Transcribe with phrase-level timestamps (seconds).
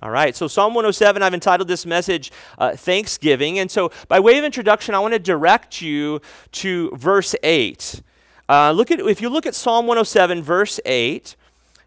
[0.00, 3.58] All right, so Psalm 107, I've entitled this message uh, Thanksgiving.
[3.58, 6.20] And so, by way of introduction, I want to direct you
[6.52, 8.00] to verse 8.
[8.48, 11.34] Uh, look at, if you look at Psalm 107, verse 8,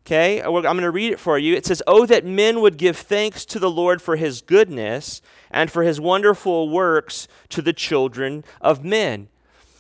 [0.06, 1.56] okay, I'm going to read it for you.
[1.56, 5.72] It says, Oh, that men would give thanks to the Lord for his goodness and
[5.72, 9.30] for his wonderful works to the children of men.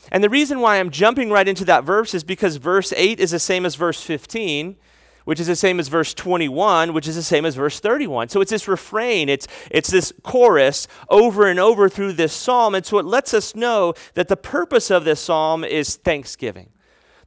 [0.09, 3.31] And the reason why I'm jumping right into that verse is because verse 8 is
[3.31, 4.77] the same as verse 15
[5.25, 8.29] which is the same as verse 21, which is the same as verse 31.
[8.29, 12.75] So it's this refrain, it's, it's this chorus over and over through this psalm.
[12.75, 16.69] And so it lets us know that the purpose of this psalm is thanksgiving.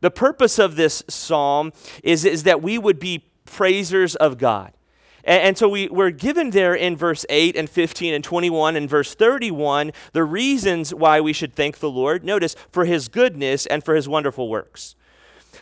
[0.00, 4.72] The purpose of this psalm is, is that we would be praisers of God.
[5.26, 9.14] And, so we, we're given there in verse 8 and 15 and 21 and verse
[9.14, 12.24] 31 the reasons why we should thank the Lord.
[12.24, 14.96] Notice, for his goodness and for his wonderful works.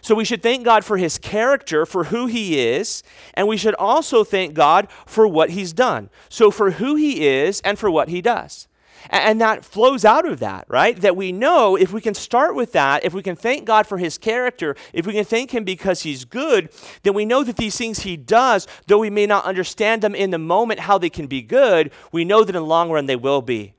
[0.03, 3.77] So we should thank God for his character, for who he is, and we should
[3.77, 6.11] also thank God for what he's done.
[6.29, 8.67] So for who he is and for what he does.
[9.11, 11.01] And that flows out of that, right?
[11.01, 13.99] That we know if we can start with that, if we can thank God for
[13.99, 16.71] his character, if we can thank him because he's good,
[17.03, 20.31] then we know that these things he does, though we may not understand them in
[20.31, 23.17] the moment how they can be good, we know that in the long run they
[23.17, 23.75] will be.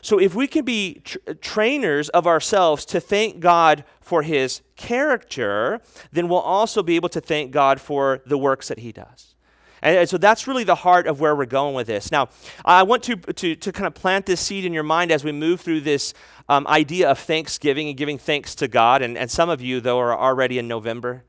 [0.00, 5.80] So if we can be tr- trainers of ourselves to thank God for his character,
[6.12, 9.34] then we'll also be able to thank God for the works that he does.
[9.82, 12.10] And, so that's really the heart of where we're going with this.
[12.10, 12.28] Now,
[12.64, 15.32] I want to, to, to kind of plant this seed in your mind as we
[15.32, 16.14] move through this
[16.48, 19.02] um, idea of thanksgiving and giving thanks to God.
[19.02, 21.24] And, and some of you, though, are already in November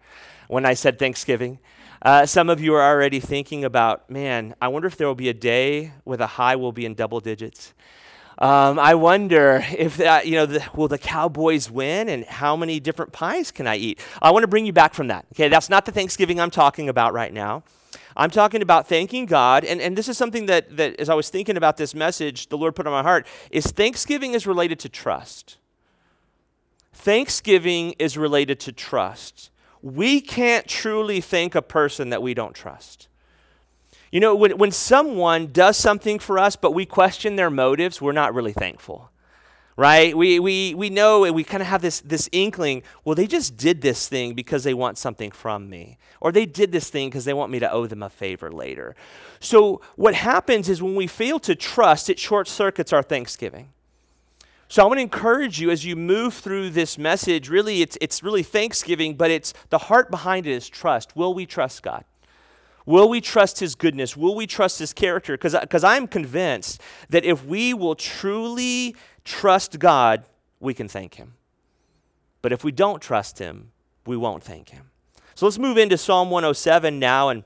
[0.47, 1.59] when I said Thanksgiving.
[2.01, 5.29] Uh, some of you are already thinking about, man, I wonder if there will be
[5.29, 7.73] a day where the high will be in double digits.
[8.39, 12.79] Um, I wonder if that, you know, the, will the Cowboys win and how many
[12.79, 13.99] different pies can I eat?
[14.21, 15.25] I want to bring you back from that.
[15.33, 17.63] Okay, that's not the Thanksgiving I'm talking about right now.
[18.15, 21.29] I'm talking about thanking God, and, and this is something that, that, as I was
[21.29, 24.89] thinking about this message, the Lord put on my heart, is Thanksgiving is related to
[24.89, 25.57] trust.
[26.93, 29.51] Thanksgiving is related to trust.
[29.81, 33.08] We can't truly thank a person that we don't trust.
[34.11, 38.11] You know, when, when someone does something for us, but we question their motives, we're
[38.11, 39.11] not really thankful.
[39.75, 40.17] Right?
[40.17, 43.55] We, we, we know and we kind of have this, this inkling, well, they just
[43.55, 45.97] did this thing because they want something from me.
[46.19, 48.95] Or they did this thing because they want me to owe them a favor later.
[49.39, 53.69] So, what happens is when we fail to trust, it short circuits our thanksgiving.
[54.71, 57.49] So I want to encourage you as you move through this message.
[57.49, 61.15] Really, it's, it's really thanksgiving, but it's the heart behind it is trust.
[61.15, 62.05] Will we trust God?
[62.85, 64.17] Will we trust his goodness?
[64.17, 65.37] Will we trust his character?
[65.37, 70.23] Because I'm convinced that if we will truly trust God,
[70.59, 71.35] we can thank him.
[72.41, 73.71] But if we don't trust him,
[74.05, 74.89] we won't thank him.
[75.35, 77.29] So let's move into Psalm 107 now.
[77.29, 77.43] And,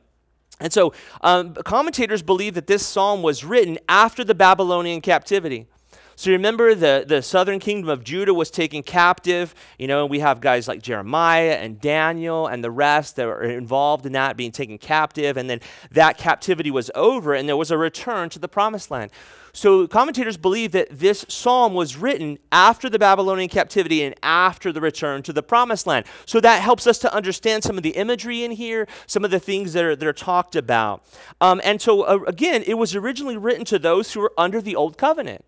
[0.60, 5.68] and so um, commentators believe that this psalm was written after the Babylonian captivity.
[6.16, 9.56] So remember the, the southern kingdom of Judah was taken captive.
[9.78, 14.06] You know, we have guys like Jeremiah and Daniel and the rest that were involved
[14.06, 15.38] in that being taken captive.
[15.38, 15.60] And then
[15.92, 19.12] that captivity was over and there was a return to the promised land.
[19.56, 24.82] So commentators believe that this psalm was written after the Babylonian captivity and after the
[24.82, 26.06] return to the promised land.
[26.26, 29.40] So that helps us to understand some of the imagery in here, some of the
[29.40, 31.06] things that are, that are talked about.
[31.40, 34.76] Um, and so, uh, again, it was originally written to those who were under the
[34.76, 35.46] old covenant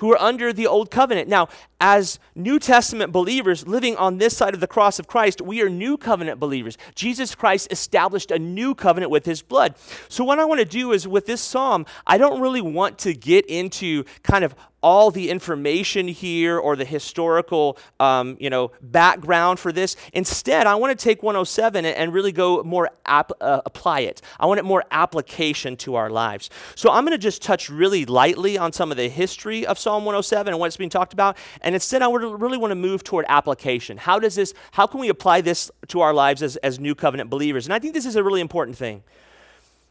[0.00, 1.28] who are under the old covenant.
[1.28, 5.60] Now, as New Testament believers living on this side of the cross of Christ, we
[5.60, 6.78] are new covenant believers.
[6.94, 9.74] Jesus Christ established a new covenant with his blood.
[10.08, 13.12] So, what I want to do is with this psalm, I don't really want to
[13.12, 19.58] get into kind of all the information here or the historical um, you know background
[19.58, 19.96] for this.
[20.12, 24.20] Instead i want to take 107 and, really go more ap- uh, apply it.
[24.40, 26.50] I want it more application to our lives.
[26.74, 30.04] So i'm going to just touch really lightly on some of the history of psalm
[30.04, 31.36] 107 and what's being talked about.
[31.60, 33.96] And instead i would really want to move toward application.
[33.96, 37.30] How does this how can we apply this to our lives as, as new covenant
[37.30, 37.66] believers?
[37.66, 39.02] And i think this is a really important thing.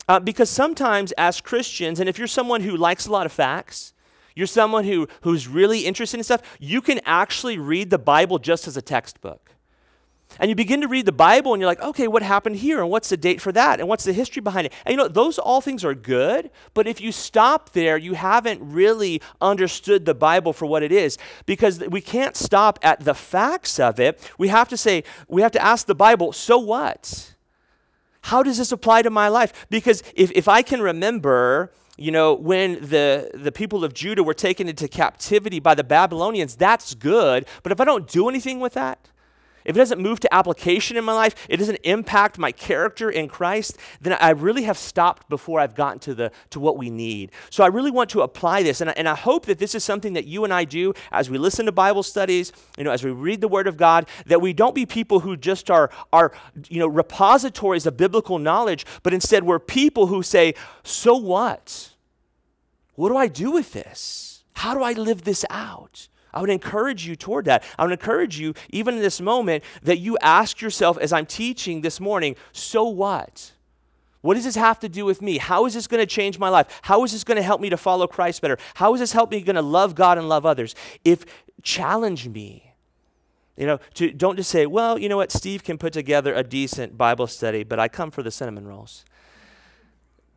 [0.07, 3.93] Uh, because sometimes as christians and if you're someone who likes a lot of facts
[4.39, 8.67] you're someone who, who's really interested in stuff, you can actually read the Bible just
[8.67, 9.51] as a textbook.
[10.39, 12.79] And you begin to read the Bible and you're like, okay, what happened here?
[12.81, 13.79] And what's the date for that?
[13.79, 14.73] And what's the history behind it?
[14.85, 18.61] And you know, those all things are good, but if you stop there, you haven't
[18.61, 23.79] really understood the Bible for what it is because we can't stop at the facts
[23.79, 24.19] of it.
[24.37, 27.33] We have to say, we have to ask the Bible, so what?
[28.21, 29.67] How does this apply to my life?
[29.69, 34.33] Because if, if I can remember you know, when the, the people of Judah were
[34.33, 37.45] taken into captivity by the Babylonians, that's good.
[37.61, 39.09] But if I don't do anything with that,
[39.65, 43.27] if it doesn't move to application in my life, it doesn't impact my character in
[43.27, 47.31] Christ, then I really have stopped before I've gotten to, the, to what we need.
[47.49, 48.81] So I really want to apply this.
[48.81, 51.29] And I, and I hope that this is something that you and I do as
[51.29, 54.41] we listen to Bible studies, you know, as we read the Word of God, that
[54.41, 56.31] we don't be people who just are, are
[56.67, 60.53] you know, repositories of biblical knowledge, but instead we're people who say,
[60.83, 61.91] so what?
[62.95, 64.43] What do I do with this?
[64.53, 66.08] How do I live this out?
[66.33, 67.63] I would encourage you toward that.
[67.77, 71.81] I would encourage you, even in this moment, that you ask yourself as I'm teaching
[71.81, 73.53] this morning, so what?
[74.21, 75.37] What does this have to do with me?
[75.37, 76.81] How is this going to change my life?
[76.83, 78.57] How is this going to help me to follow Christ better?
[78.75, 80.75] How is this help me going to love God and love others?
[81.05, 81.25] If
[81.63, 82.73] challenge me,
[83.55, 86.43] you know, to, don't just say, well, you know what, Steve can put together a
[86.43, 89.05] decent Bible study, but I come for the cinnamon rolls.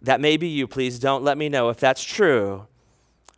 [0.00, 0.66] That may be you.
[0.66, 2.66] Please don't let me know if that's true.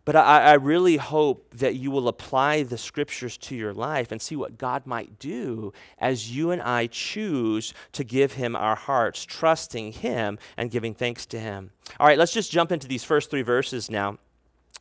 [0.05, 4.21] But I, I, really hope that you will apply the scriptures to your life and
[4.21, 9.25] see what God might do as you and I choose to give Him our hearts,
[9.25, 11.71] trusting Him and giving thanks to Him.
[11.99, 14.19] All right, let's just jump into these first three verses now.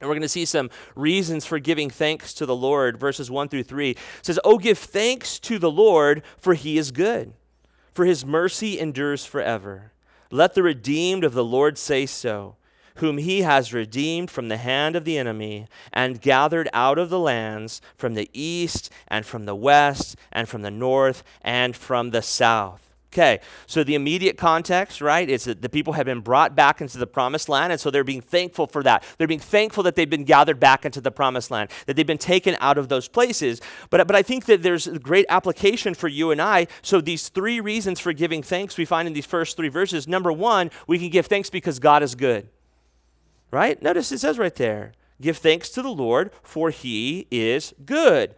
[0.01, 2.99] And we're going to see some reasons for giving thanks to the Lord.
[2.99, 6.91] Verses 1 through 3 it says, Oh, give thanks to the Lord, for He is
[6.91, 7.33] good,
[7.93, 9.93] for His mercy endures forever.
[10.29, 12.57] Let the redeemed of the Lord say so
[12.95, 17.19] whom he has redeemed from the hand of the enemy and gathered out of the
[17.19, 22.21] lands from the east and from the west and from the north and from the
[22.21, 22.83] south.
[23.13, 26.97] Okay, so the immediate context, right, is that the people have been brought back into
[26.97, 29.03] the promised land, and so they're being thankful for that.
[29.19, 32.17] They're being thankful that they've been gathered back into the promised land, that they've been
[32.17, 33.61] taken out of those places.
[33.91, 36.65] But, but I think that there's great application for you and I.
[36.81, 40.07] So these three reasons for giving thanks we find in these first three verses.
[40.07, 42.49] Number one, we can give thanks because God is good
[43.53, 43.81] right?
[43.81, 48.35] Notice it says right there give thanks to the Lord, for he is good.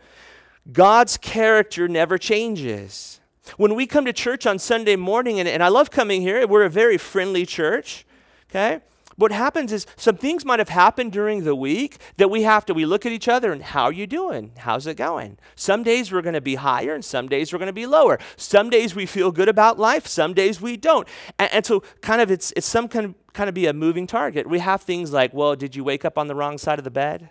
[0.71, 3.19] God's character never changes.
[3.57, 6.63] When we come to church on Sunday morning, and, and I love coming here, we're
[6.63, 8.05] a very friendly church,
[8.51, 8.81] okay?
[9.15, 12.73] What happens is some things might have happened during the week that we have to,
[12.73, 14.51] we look at each other and how are you doing?
[14.57, 15.37] How's it going?
[15.55, 18.19] Some days we're going to be higher and some days we're going to be lower.
[18.35, 21.07] Some days we feel good about life, some days we don't.
[21.39, 24.07] And, and so kind of it's, it's some kind of, kind of be a moving
[24.07, 24.47] target.
[24.47, 26.91] We have things like, well, did you wake up on the wrong side of the
[26.91, 27.29] bed?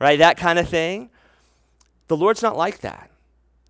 [0.00, 0.18] Right?
[0.18, 1.10] That kind of thing.
[2.08, 3.10] The Lord's not like that.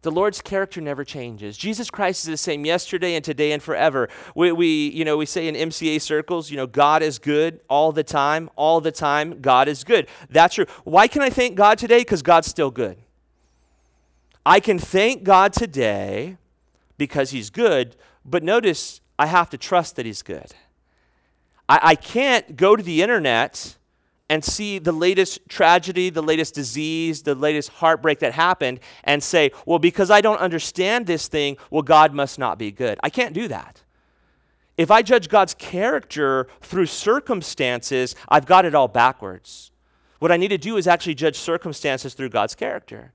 [0.03, 1.57] The Lord's character never changes.
[1.57, 4.09] Jesus Christ is the same yesterday and today and forever.
[4.35, 7.93] We, we, you know, we say in MCA circles, you know, God is good all
[7.93, 8.51] the time.
[8.57, 10.09] All the time, God is good.
[10.29, 10.67] That's true.
[10.83, 11.99] Why can I thank God today?
[11.99, 12.97] Because God's still good.
[14.45, 16.37] I can thank God today
[16.99, 17.95] because He's good,
[18.25, 20.53] but notice I have to trust that He's good.
[21.69, 23.77] I, I can't go to the internet
[24.29, 29.51] and see the latest tragedy, the latest disease, the latest heartbreak that happened and say,
[29.67, 32.99] well, because I don't understand this thing, well, God must not be good.
[33.03, 33.83] I can't do that.
[34.79, 39.71] If I judge God's character through circumstances, I've got it all backwards.
[40.19, 43.13] What I need to do is actually judge circumstances through God's character.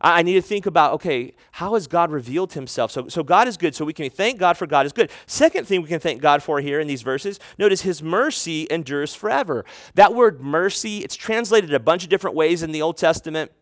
[0.00, 2.90] I, need to think about, okay, how has God revealed himself?
[2.90, 5.10] So, so God is good, so we can thank God for God is good.
[5.26, 9.14] Second thing we can thank God for here in these verses, notice his mercy endures
[9.14, 9.64] forever.
[9.94, 13.52] That word mercy, it's translated a bunch of different ways in the Old Testament,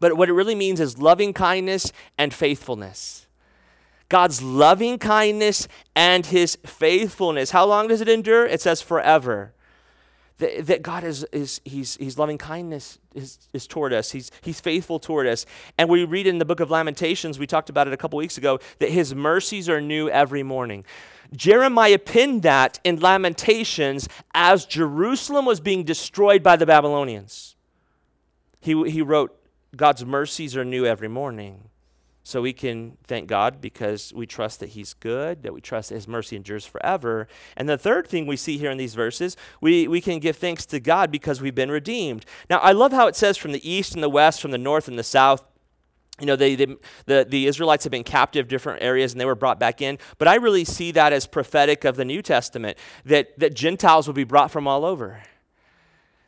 [0.00, 3.26] but what it really means is loving kindness and faithfulness.
[4.08, 7.52] God's loving kindness and his faithfulness.
[7.52, 8.44] How long does it endure?
[8.44, 9.54] It says forever
[10.40, 14.10] that, that God is, is he's, he's loving kindness is, is toward us.
[14.10, 15.46] He's, he's faithful toward us.
[15.78, 18.36] And we read in the book of Lamentations, we talked about it a couple weeks
[18.36, 20.84] ago, that his mercies are new every morning.
[21.34, 27.56] Jeremiah pinned that in Lamentations as Jerusalem was being destroyed by the Babylonians.
[28.60, 29.36] He, he wrote,
[29.76, 31.69] God's mercies are new every morning.
[32.30, 35.96] So we can thank God because we trust that He's good, that we trust that
[35.96, 37.26] His mercy endures forever.
[37.56, 40.64] And the third thing we see here in these verses, we, we can give thanks
[40.66, 42.24] to God because we've been redeemed.
[42.48, 44.86] Now, I love how it says from the east and the west, from the north
[44.86, 45.42] and the south.
[46.20, 46.66] You know, they, they,
[47.06, 49.98] the, the Israelites have been captive different areas and they were brought back in.
[50.18, 54.14] But I really see that as prophetic of the New Testament, that, that Gentiles will
[54.14, 55.20] be brought from all over.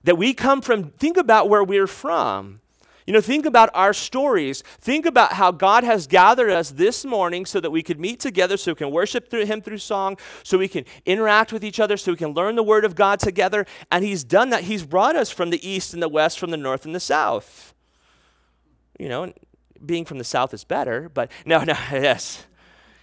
[0.03, 2.62] That we come from, think about where we're from.
[3.07, 4.63] You know, think about our stories.
[4.81, 8.57] Think about how God has gathered us this morning so that we could meet together,
[8.57, 11.97] so we can worship through Him through song, so we can interact with each other,
[11.97, 13.67] so we can learn the Word of God together.
[13.91, 14.65] And He's done that.
[14.65, 17.75] He's brought us from the east and the west, from the north and the south.
[18.99, 19.33] You know,
[19.85, 22.47] being from the south is better, but no, no, yes.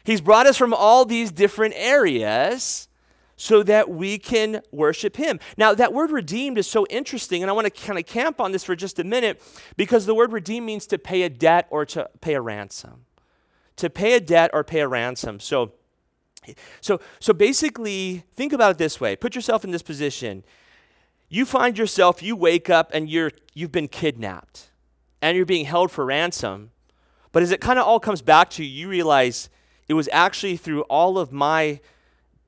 [0.04, 2.89] He's brought us from all these different areas
[3.42, 5.40] so that we can worship him.
[5.56, 8.52] Now, that word redeemed is so interesting, and I want to kind of camp on
[8.52, 9.42] this for just a minute
[9.78, 13.06] because the word redeem means to pay a debt or to pay a ransom.
[13.80, 15.40] to pay a debt or pay a ransom.
[15.40, 15.72] So,
[16.82, 19.16] so, so basically, think about it this way.
[19.16, 20.44] Put yourself in this position.
[21.30, 24.72] You find yourself, you wake up and you're, you've been kidnapped
[25.22, 26.72] and you're being held for ransom.
[27.32, 29.50] But as it kind of all comes back to you, you realize
[29.88, 31.80] it was actually through all of my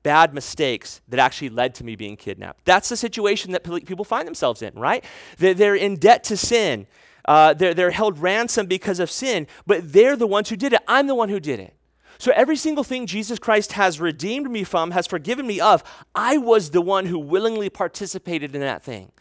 [0.02, 2.64] bad mistakes that actually led to me being kidnapped.
[2.64, 5.04] That's the situation that people find themselves in, right?
[5.38, 6.86] They're in debt to sin.
[7.24, 10.80] Uh, they're, they're held ransom because of sin, but they're the ones who did it.
[10.88, 11.74] I'm the one who did it.
[12.18, 15.82] So every single thing Jesus Christ has redeemed me from, has forgiven me of,
[16.14, 19.12] I was the one who willingly participated in that thing.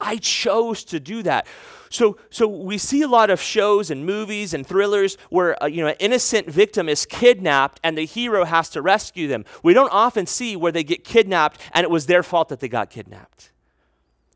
[0.00, 1.46] I chose to do that.
[1.90, 5.82] So, so we see a lot of shows and movies and thrillers where uh, you
[5.82, 9.44] know an innocent victim is kidnapped and the hero has to rescue them.
[9.62, 12.68] We don't often see where they get kidnapped and it was their fault that they
[12.68, 13.50] got kidnapped.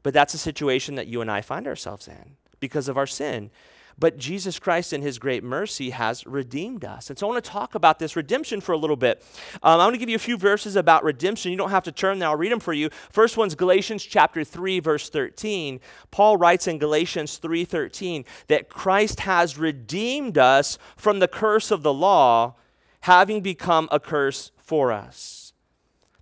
[0.02, 3.50] But that's a situation that you and I find ourselves in because of our sin.
[3.98, 7.10] But Jesus Christ, in his great mercy, has redeemed us.
[7.10, 9.22] And so I want to talk about this redemption for a little bit.
[9.62, 11.52] Um, I want to give you a few verses about redemption.
[11.52, 12.90] You don't have to turn there, I'll read them for you.
[13.10, 15.80] First one's Galatians chapter 3, verse 13.
[16.10, 21.94] Paul writes in Galatians 3:13 that Christ has redeemed us from the curse of the
[21.94, 22.54] law,
[23.02, 25.52] having become a curse for us.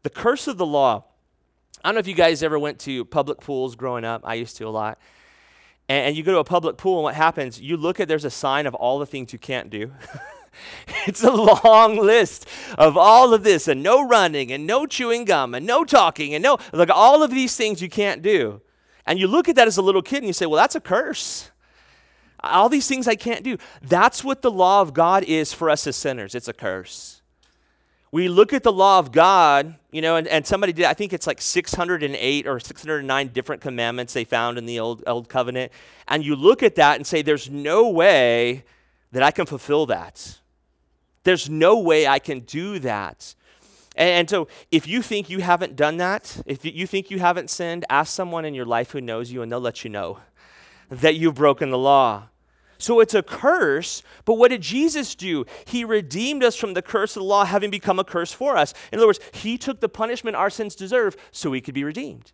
[0.02, 1.04] The curse of the law.
[1.84, 4.22] I don't know if you guys ever went to public pools growing up.
[4.24, 4.98] I used to a lot
[5.92, 7.60] and, and you go to a public pool, and what happens?
[7.60, 9.92] You look at there's a sign of all the things you can't do.
[11.06, 15.54] it's a long list of all of this, and no running, and no chewing gum,
[15.54, 18.62] and no talking, and no, like all of these things you can't do.
[19.04, 20.80] And you look at that as a little kid and you say, well, that's a
[20.80, 21.50] curse.
[22.40, 23.58] All these things I can't do.
[23.82, 26.34] That's what the law of God is for us as sinners.
[26.36, 27.21] It's a curse
[28.12, 31.14] we look at the law of God, you know, and, and somebody did, I think
[31.14, 35.72] it's like 608 or 609 different commandments they found in the old, old covenant.
[36.06, 38.64] And you look at that and say, there's no way
[39.12, 40.38] that I can fulfill that.
[41.24, 43.34] There's no way I can do that.
[43.96, 47.48] And, and so if you think you haven't done that, if you think you haven't
[47.48, 50.18] sinned, ask someone in your life who knows you and they'll let you know
[50.90, 52.24] that you've broken the law.
[52.82, 55.46] So it's a curse, but what did Jesus do?
[55.66, 58.74] He redeemed us from the curse of the law, having become a curse for us.
[58.90, 62.32] In other words, He took the punishment our sins deserve so we could be redeemed.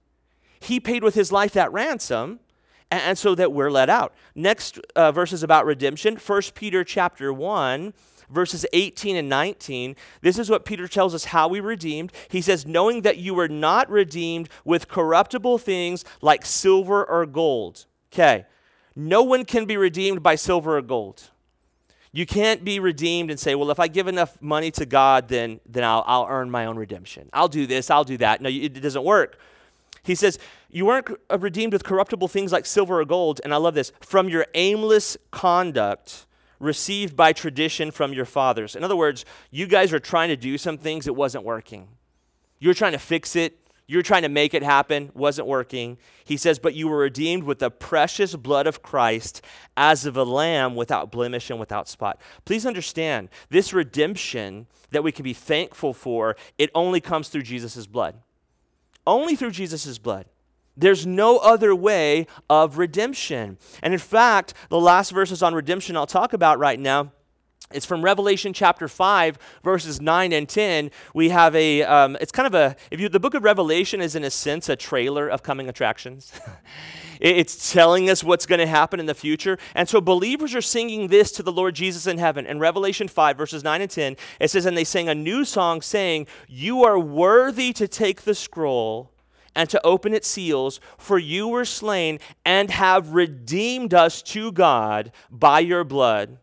[0.59, 2.41] He paid with His life that ransom,
[2.91, 4.15] and, so that we're let out.
[4.35, 6.17] Next uh, verse is about redemption.
[6.17, 7.93] 1 Peter chapter 1
[8.31, 9.97] verses 18 and 19.
[10.23, 12.11] This is what Peter tells us how we redeemed.
[12.29, 17.87] He says, knowing that you were not redeemed with corruptible things like silver or gold.
[18.13, 18.47] Okay,
[18.99, 21.31] no one can be redeemed by silver or gold.
[22.11, 25.61] You can't be redeemed and say, well, if I give enough money to God, then,
[25.65, 27.31] then I'll, I'll earn my own redemption.
[27.33, 28.43] I'll do this, I'll do that.
[28.43, 29.39] No, it doesn't work.
[30.03, 33.59] He says, You weren't uh, redeemed with corruptible things like silver or gold, and I
[33.59, 36.27] love this, from your aimless conduct
[36.59, 38.75] received by tradition from your fathers.
[38.75, 41.87] In other words, you guys are trying to do some things, it wasn't working.
[42.59, 45.97] You're trying to fix it, you're trying to make it happen, wasn't working.
[46.23, 49.43] He says, But you were redeemed with the precious blood of Christ
[49.79, 52.21] as of a lamb without blemish and without spot.
[52.45, 57.87] Please understand, this redemption that we can be thankful for, it only comes through Jesus'
[57.87, 58.17] blood.
[59.07, 60.27] Only through Jesus' blood.
[60.77, 63.57] There's no other way of redemption.
[63.83, 67.13] And in fact, the last verses on redemption I'll talk about right now
[67.71, 70.91] it's from Revelation chapter 5, verses 9 and 10.
[71.13, 74.15] We have a, um, it's kind of a, if you, the book of Revelation is
[74.15, 76.33] in a sense a trailer of coming attractions.
[77.21, 79.59] it's telling us what's going to happen in the future.
[79.75, 82.47] And so believers are singing this to the Lord Jesus in heaven.
[82.47, 85.83] In Revelation 5, verses 9 and 10, it says, And they sang a new song
[85.83, 89.13] saying, You are worthy to take the scroll
[89.55, 95.13] and to open its seals, for you were slain and have redeemed us to God
[95.31, 96.39] by your blood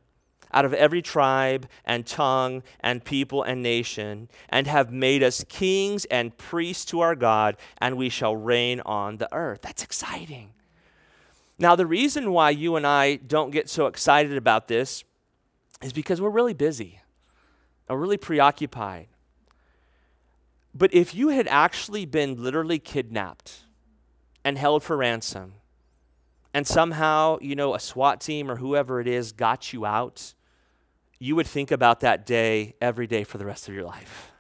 [0.55, 6.05] out of every tribe and tongue and people and nation, and have made us kings
[6.05, 9.62] and priests to our God, and we shall reign on the earth.
[9.62, 10.51] That's exciting.
[11.59, 15.03] Now, the reason why you and I don't get so excited about this
[15.83, 17.01] is because we're really busy,
[17.89, 19.07] we're really preoccupied.
[20.74, 23.63] But if you had actually been literally kidnapped
[24.43, 25.53] and held for ransom,
[26.53, 30.33] and somehow, you know, a SWAT team or whoever it is got you out,
[31.25, 34.32] you would think about that day every day for the rest of your life.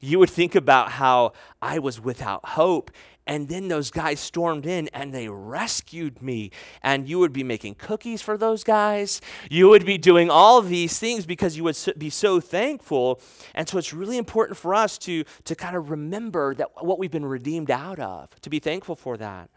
[0.00, 2.90] You would think about how I was without hope,
[3.26, 6.52] and then those guys stormed in and they rescued me.
[6.82, 9.20] And you would be making cookies for those guys.
[9.50, 13.20] You would be doing all these things because you would be so thankful.
[13.54, 17.10] And so it's really important for us to, to kind of remember that what we've
[17.10, 19.50] been redeemed out of, to be thankful for that.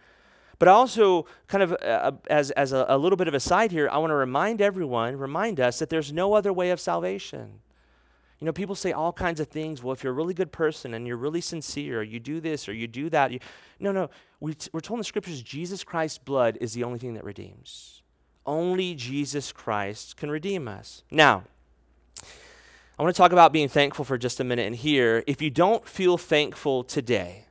[0.59, 3.89] But also, kind of uh, as, as a, a little bit of a side here,
[3.91, 7.59] I want to remind everyone, remind us that there's no other way of salvation.
[8.39, 9.81] You know, people say all kinds of things.
[9.81, 12.73] Well, if you're a really good person and you're really sincere, you do this or
[12.73, 13.31] you do that.
[13.31, 13.39] You,
[13.79, 14.09] no, no.
[14.39, 17.23] We t- we're told in the scriptures Jesus Christ's blood is the only thing that
[17.23, 18.01] redeems.
[18.45, 21.03] Only Jesus Christ can redeem us.
[21.09, 21.45] Now,
[22.99, 24.67] I want to talk about being thankful for just a minute.
[24.67, 27.45] And here, if you don't feel thankful today,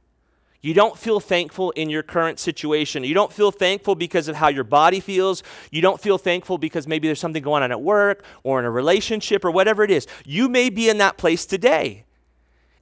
[0.63, 3.03] you don't feel thankful in your current situation.
[3.03, 5.43] You don't feel thankful because of how your body feels.
[5.73, 8.71] You don't feel thankful because maybe there's something going on at work or in a
[8.71, 10.07] relationship or whatever it is.
[10.25, 12.05] You may be in that place today.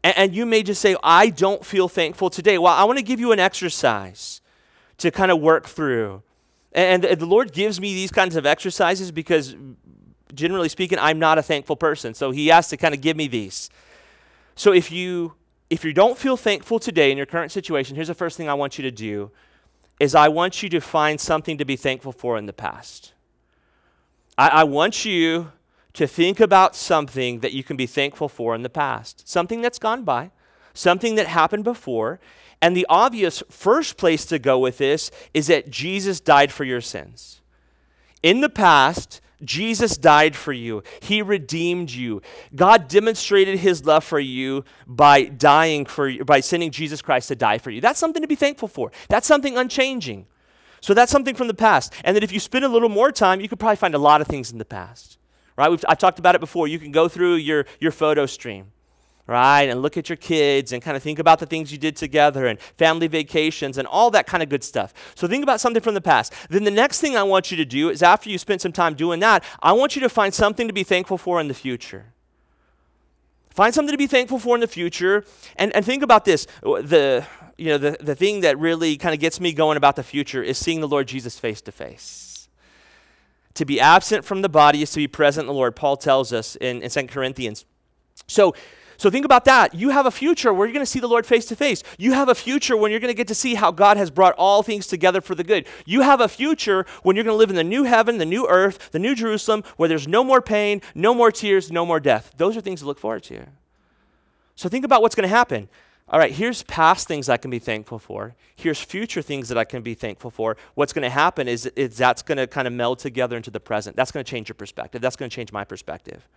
[0.05, 2.59] And, and you may just say, I don't feel thankful today.
[2.59, 4.43] Well, I want to give you an exercise
[4.99, 6.23] to kind of work through.
[6.73, 9.57] And, and the Lord gives me these kinds of exercises because,
[10.35, 12.13] generally speaking, I'm not a thankful person.
[12.13, 13.71] So He has to kind of give me these.
[14.55, 15.35] So if you
[15.71, 18.55] if you don't feel thankful today in your current situation, here's the first thing I
[18.55, 19.31] want you to do
[20.01, 23.13] is I want you to find something to be thankful for in the past.
[24.37, 25.53] I, I want you
[25.93, 29.79] to think about something that you can be thankful for in the past, something that's
[29.79, 30.31] gone by,
[30.75, 32.19] something that happened before.
[32.63, 36.81] And the obvious first place to go with this is that Jesus died for your
[36.81, 37.41] sins.
[38.23, 40.83] In the past, Jesus died for you.
[41.01, 42.23] He redeemed you.
[42.55, 47.37] God demonstrated his love for you by dying for you, by sending Jesus Christ to
[47.37, 47.81] die for you.
[47.81, 48.93] That's something to be thankful for.
[49.09, 50.27] That's something unchanging.
[50.81, 51.93] So that's something from the past.
[52.05, 54.21] And that if you spend a little more time, you could probably find a lot
[54.21, 55.19] of things in the past.
[55.57, 55.71] Right?
[55.71, 56.69] We've, I talked about it before.
[56.69, 58.73] You can go through your, your photo stream
[59.31, 59.63] right?
[59.63, 62.47] And look at your kids and kind of think about the things you did together
[62.47, 64.93] and family vacations and all that kind of good stuff.
[65.15, 66.35] So think about something from the past.
[66.51, 68.95] Then the next thing I want you to do is after you spend some time
[68.95, 72.07] doing that, I want you to find something to be thankful for in the future.
[73.51, 75.25] Find something to be thankful for in the future.
[75.55, 76.49] And, and think about this.
[76.63, 77.25] The,
[77.57, 80.43] you know, the, the thing that really kind of gets me going about the future
[80.43, 82.49] is seeing the Lord Jesus face to face.
[83.55, 86.33] To be absent from the body is to be present in the Lord, Paul tells
[86.33, 87.65] us in, in 2 Corinthians.
[88.27, 88.55] So
[89.01, 89.75] so think about that.
[89.75, 91.83] You have a future where you're going to see the Lord face to face.
[91.97, 94.35] You have a future when you're going to get to see how God has brought
[94.37, 95.67] all things together for the good.
[95.87, 98.47] You have a future when you're going to live in the new heaven, the new
[98.47, 102.35] earth, the new Jerusalem, where there's no more pain, no more tears, no more death.
[102.37, 103.47] Those are things to look forward to.
[104.55, 105.71] So think about what's going to happen.
[106.11, 108.35] All right, here's past things I can be thankful for.
[108.55, 110.59] Here's future things that I can be thankful for.
[110.75, 113.61] What's going to happen is, is that's going to kind of meld together into the
[113.61, 113.97] present.
[113.97, 115.01] That's going to change your perspective.
[115.01, 116.29] That's going to change my perspective.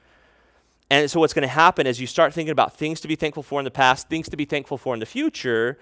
[0.90, 3.44] And so, what's going to happen is you start thinking about things to be thankful
[3.44, 5.78] for in the past, things to be thankful for in the future,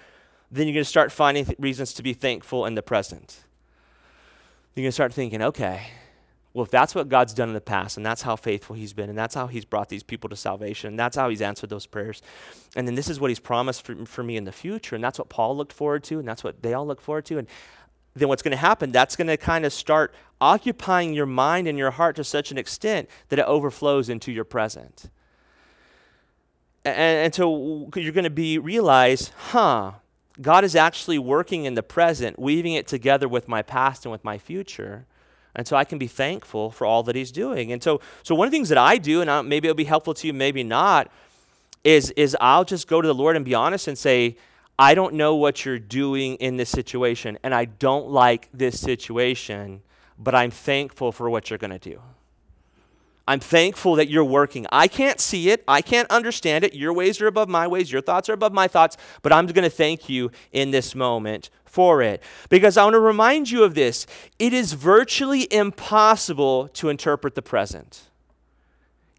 [0.51, 3.43] then you're going to start finding th- reasons to be thankful in the present.
[4.75, 5.87] You're going to start thinking, okay,
[6.53, 9.09] well, if that's what God's done in the past, and that's how faithful He's been,
[9.09, 11.85] and that's how He's brought these people to salvation, and that's how He's answered those
[11.85, 12.21] prayers,
[12.75, 15.17] and then this is what He's promised for, for me in the future, and that's
[15.17, 17.47] what Paul looked forward to, and that's what they all look forward to, and
[18.15, 18.91] then what's going to happen?
[18.91, 22.57] That's going to kind of start occupying your mind and your heart to such an
[22.57, 25.09] extent that it overflows into your present.
[26.83, 29.93] And, and so you're going to be realize, huh,
[30.41, 34.23] God is actually working in the present, weaving it together with my past and with
[34.23, 35.05] my future.
[35.55, 37.71] And so I can be thankful for all that he's doing.
[37.71, 39.83] And so, so one of the things that I do, and I, maybe it'll be
[39.83, 41.11] helpful to you, maybe not,
[41.83, 44.37] is, is I'll just go to the Lord and be honest and say,
[44.79, 49.81] I don't know what you're doing in this situation, and I don't like this situation,
[50.21, 52.01] but I'm thankful for what you're going to do.
[53.27, 54.65] I'm thankful that you're working.
[54.71, 55.63] I can't see it.
[55.67, 56.73] I can't understand it.
[56.73, 57.91] Your ways are above my ways.
[57.91, 58.97] Your thoughts are above my thoughts.
[59.21, 62.21] But I'm going to thank you in this moment for it.
[62.49, 64.05] Because I want to remind you of this
[64.37, 68.09] it is virtually impossible to interpret the present.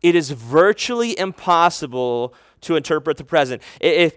[0.03, 3.63] It is virtually impossible to interpret the present.
[3.81, 4.17] If,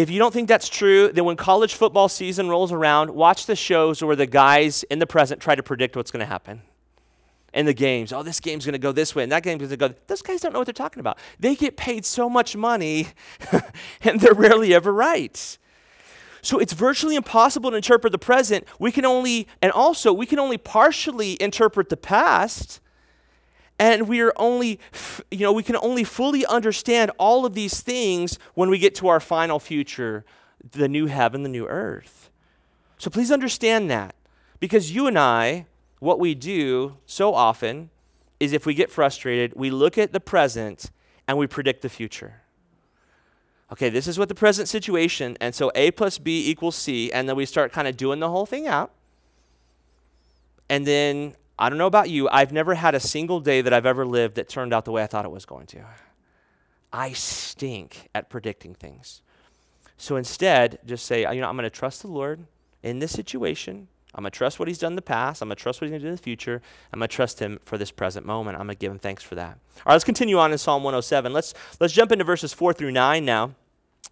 [0.00, 3.54] if you don't think that's true, then when college football season rolls around, watch the
[3.54, 6.62] shows where the guys in the present try to predict what's going to happen.
[7.52, 9.70] In the games, oh, this game's going to go this way, and that game's going
[9.70, 9.94] to go.
[10.06, 11.18] Those guys don't know what they're talking about.
[11.38, 13.08] They get paid so much money,
[14.02, 15.58] and they're rarely ever right.
[16.40, 18.66] So it's virtually impossible to interpret the present.
[18.78, 22.80] We can only, and also, we can only partially interpret the past
[23.80, 24.78] and we are only,
[25.30, 29.08] you know, we can only fully understand all of these things when we get to
[29.08, 30.22] our final future,
[30.72, 32.30] the new heaven, the new earth.
[32.98, 34.14] So please understand that.
[34.60, 35.64] Because you and I,
[35.98, 37.88] what we do so often
[38.38, 40.90] is if we get frustrated, we look at the present
[41.26, 42.42] and we predict the future.
[43.72, 47.26] Okay, this is what the present situation, and so A plus B equals C, and
[47.28, 48.90] then we start kind of doing the whole thing out.
[50.68, 53.84] And then I don't know about you, I've never had a single day that I've
[53.84, 55.84] ever lived that turned out the way I thought it was going to.
[56.90, 59.20] I stink at predicting things.
[59.98, 62.46] So instead, just say, you know, I'm going to trust the Lord
[62.82, 63.88] in this situation.
[64.14, 65.42] I'm going to trust what he's done in the past.
[65.42, 66.62] I'm going to trust what he's going to do in the future.
[66.92, 68.56] I'm going to trust him for this present moment.
[68.56, 69.58] I'm going to give him thanks for that.
[69.76, 71.32] All right, let's continue on in Psalm 107.
[71.32, 73.54] Let's, let's jump into verses 4 through 9 now.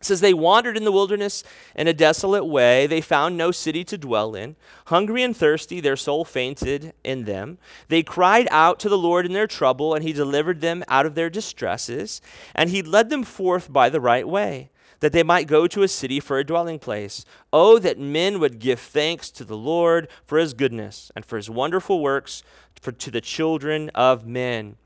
[0.01, 1.43] Says, They wandered in the wilderness
[1.75, 2.87] in a desolate way.
[2.87, 4.57] They found no city to dwell in.
[4.87, 7.59] Hungry and thirsty, their soul fainted in them.
[7.89, 11.15] They cried out to the Lord in their trouble, and he delivered them out of
[11.15, 12.21] their distresses.
[12.55, 15.89] And he led them forth by the right way that they might go to a
[15.89, 17.25] city for a dwelling place.
[17.53, 21.49] Oh, that men would give thanks to the Lord for his goodness and for his
[21.49, 22.43] wonderful works
[22.81, 24.77] for, to the children of men.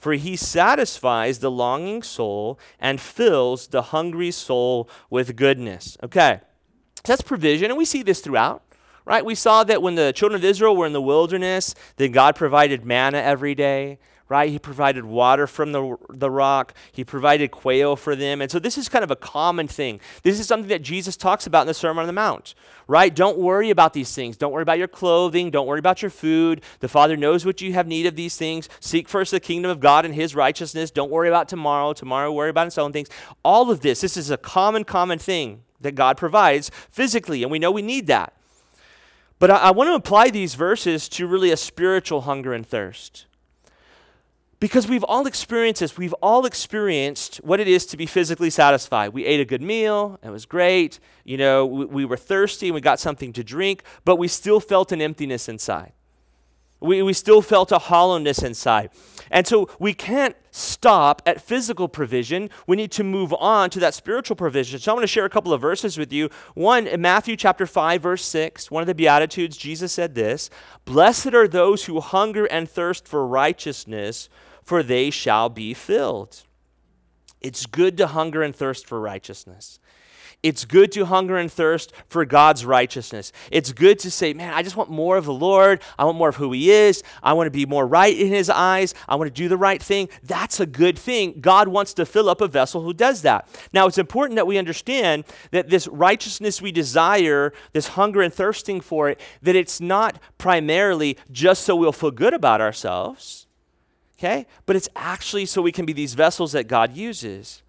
[0.00, 5.96] For he satisfies the longing soul and fills the hungry soul with goodness.
[6.02, 6.40] Okay,
[6.96, 8.64] so that's provision, and we see this throughout
[9.06, 9.24] right?
[9.24, 12.84] We saw that when the children of Israel were in the wilderness, then God provided
[12.84, 13.98] manna every day
[14.30, 14.48] right?
[14.48, 18.40] He provided water from the, the rock, he provided quail for them.
[18.40, 20.00] And so this is kind of a common thing.
[20.22, 22.54] This is something that Jesus talks about in the Sermon on the Mount,
[22.86, 23.12] right?
[23.12, 24.36] Don't worry about these things.
[24.36, 25.50] Don't worry about your clothing.
[25.50, 26.62] Don't worry about your food.
[26.78, 28.68] The Father knows what you have need of these things.
[28.78, 30.92] Seek first the kingdom of God and his righteousness.
[30.92, 31.92] Don't worry about tomorrow.
[31.92, 33.08] Tomorrow, worry about its own things.
[33.44, 37.58] All of this, this is a common, common thing that God provides physically, and we
[37.58, 38.32] know we need that.
[39.40, 43.26] But I, I want to apply these verses to really a spiritual hunger and thirst.
[44.60, 45.96] Because we've all experienced this.
[45.96, 49.14] We've all experienced what it is to be physically satisfied.
[49.14, 51.00] We ate a good meal, it was great.
[51.24, 54.60] You know, we, we were thirsty and we got something to drink, but we still
[54.60, 55.92] felt an emptiness inside.
[56.80, 58.90] We, we still felt a hollowness inside.
[59.30, 62.50] And so we can't stop at physical provision.
[62.66, 64.78] We need to move on to that spiritual provision.
[64.80, 66.30] So I want to share a couple of verses with you.
[66.54, 70.50] One, in Matthew chapter 5, verse 6, one of the Beatitudes, Jesus said this
[70.84, 74.28] Blessed are those who hunger and thirst for righteousness
[74.70, 76.44] for they shall be filled.
[77.40, 79.80] It's good to hunger and thirst for righteousness.
[80.44, 83.32] It's good to hunger and thirst for God's righteousness.
[83.50, 85.82] It's good to say, man, I just want more of the Lord.
[85.98, 87.02] I want more of who He is.
[87.20, 88.94] I want to be more right in His eyes.
[89.08, 90.08] I want to do the right thing.
[90.22, 91.40] That's a good thing.
[91.40, 93.48] God wants to fill up a vessel who does that.
[93.72, 98.80] Now, it's important that we understand that this righteousness we desire, this hunger and thirsting
[98.80, 103.39] for it, that it's not primarily just so we'll feel good about ourselves
[104.20, 104.46] okay?
[104.66, 107.62] But it's actually so we can be these vessels that God uses.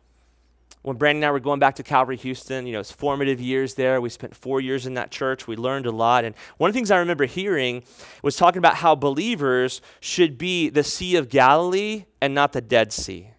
[0.81, 3.75] When Brandon and I were going back to Calvary Houston, you know, it's formative years
[3.75, 4.01] there.
[4.01, 5.47] We spent four years in that church.
[5.47, 6.25] We learned a lot.
[6.25, 7.83] And one of the things I remember hearing
[8.23, 12.91] was talking about how believers should be the Sea of Galilee and not the Dead
[12.91, 13.29] Sea.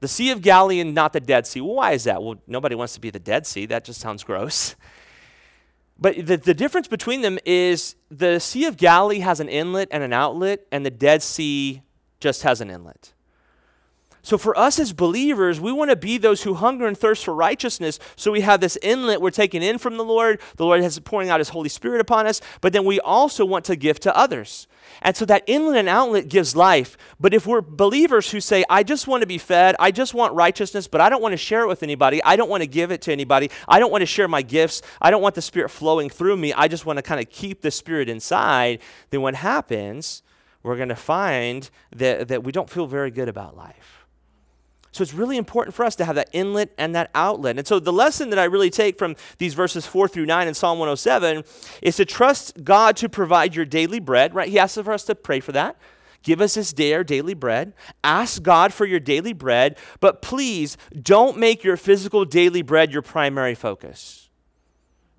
[0.00, 1.60] The Sea of Galilee and not the Dead Sea.
[1.60, 2.22] Well, why is that?
[2.22, 3.66] Well, nobody wants to be the Dead Sea.
[3.66, 4.74] That just sounds gross.
[5.98, 10.02] But the, the difference between them is the Sea of Galilee has an inlet and
[10.02, 11.80] an outlet, and the Dead Sea
[12.26, 13.12] just has an inlet.
[14.26, 17.32] So, for us as believers, we want to be those who hunger and thirst for
[17.32, 18.00] righteousness.
[18.16, 20.40] So, we have this inlet we're taking in from the Lord.
[20.56, 23.64] The Lord has pouring out His Holy Spirit upon us, but then we also want
[23.66, 24.66] to give to others.
[25.00, 26.98] And so, that inlet and outlet gives life.
[27.20, 30.34] But if we're believers who say, I just want to be fed, I just want
[30.34, 32.90] righteousness, but I don't want to share it with anybody, I don't want to give
[32.90, 35.68] it to anybody, I don't want to share my gifts, I don't want the Spirit
[35.68, 39.36] flowing through me, I just want to kind of keep the Spirit inside, then what
[39.36, 40.24] happens?
[40.66, 44.06] We're going to find that, that we don't feel very good about life.
[44.92, 47.58] So it's really important for us to have that inlet and that outlet.
[47.58, 50.54] And so the lesson that I really take from these verses 4 through 9 in
[50.54, 51.44] Psalm 107
[51.82, 54.48] is to trust God to provide your daily bread, right?
[54.48, 55.76] He asks for us to pray for that.
[56.22, 57.74] Give us this day our daily bread.
[58.02, 63.02] Ask God for your daily bread, but please don't make your physical daily bread your
[63.02, 64.25] primary focus.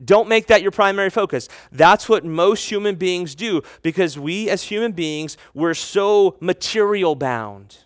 [0.04, 1.50] Don't make that your primary focus.
[1.72, 7.78] That's what most human beings do because we, as human beings, we're so material bound.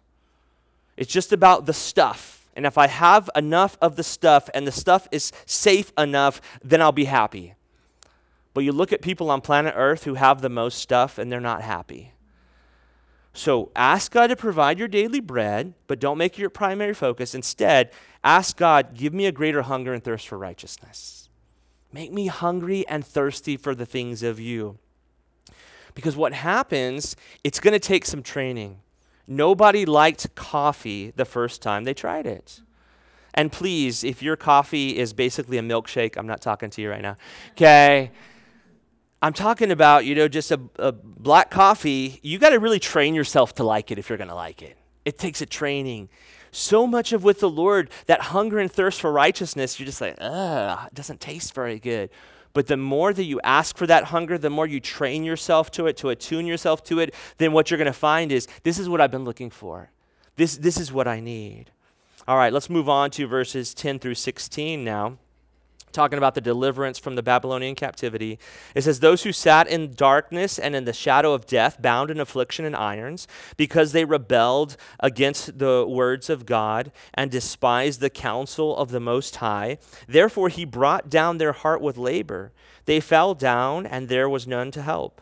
[0.97, 2.49] It's just about the stuff.
[2.53, 6.81] And if I have enough of the stuff and the stuff is safe enough, then
[6.81, 7.55] I'll be happy.
[8.53, 11.39] But you look at people on planet Earth who have the most stuff and they're
[11.39, 12.11] not happy.
[13.33, 17.33] So ask God to provide your daily bread, but don't make it your primary focus.
[17.33, 17.91] Instead,
[18.23, 21.20] ask God, give me a greater hunger and thirst for righteousness.
[21.93, 24.77] Make me hungry and thirsty for the things of you.
[25.93, 28.79] Because what happens, it's going to take some training.
[29.27, 32.61] Nobody liked coffee the first time they tried it.
[33.33, 37.01] And please, if your coffee is basically a milkshake, I'm not talking to you right
[37.01, 37.15] now,
[37.51, 38.11] okay?
[39.21, 42.19] I'm talking about, you know, just a, a black coffee.
[42.23, 44.77] You got to really train yourself to like it if you're going to like it.
[45.05, 46.09] It takes a training
[46.51, 50.15] so much of with the Lord, that hunger and thirst for righteousness, you're just like,
[50.19, 52.09] ugh, it doesn't taste very good.
[52.53, 55.87] But the more that you ask for that hunger, the more you train yourself to
[55.87, 58.89] it, to attune yourself to it, then what you're going to find is this is
[58.89, 59.91] what I've been looking for.
[60.35, 61.71] This, this is what I need.
[62.27, 65.17] All right, let's move on to verses 10 through 16 now.
[65.91, 68.39] Talking about the deliverance from the Babylonian captivity.
[68.75, 72.19] It says, Those who sat in darkness and in the shadow of death, bound in
[72.19, 73.27] affliction and irons,
[73.57, 79.37] because they rebelled against the words of God and despised the counsel of the Most
[79.37, 79.77] High.
[80.07, 82.51] Therefore, he brought down their heart with labor.
[82.85, 85.21] They fell down, and there was none to help.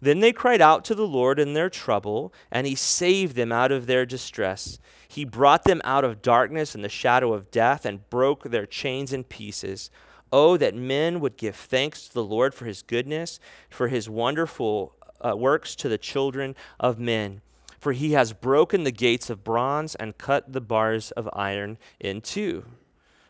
[0.00, 3.72] Then they cried out to the Lord in their trouble, and he saved them out
[3.72, 4.78] of their distress.
[5.08, 9.12] He brought them out of darkness and the shadow of death and broke their chains
[9.12, 9.90] in pieces.
[10.32, 14.94] Oh, that men would give thanks to the Lord for his goodness, for his wonderful
[15.20, 17.40] uh, works to the children of men.
[17.78, 22.20] For he has broken the gates of bronze and cut the bars of iron in
[22.20, 22.64] two.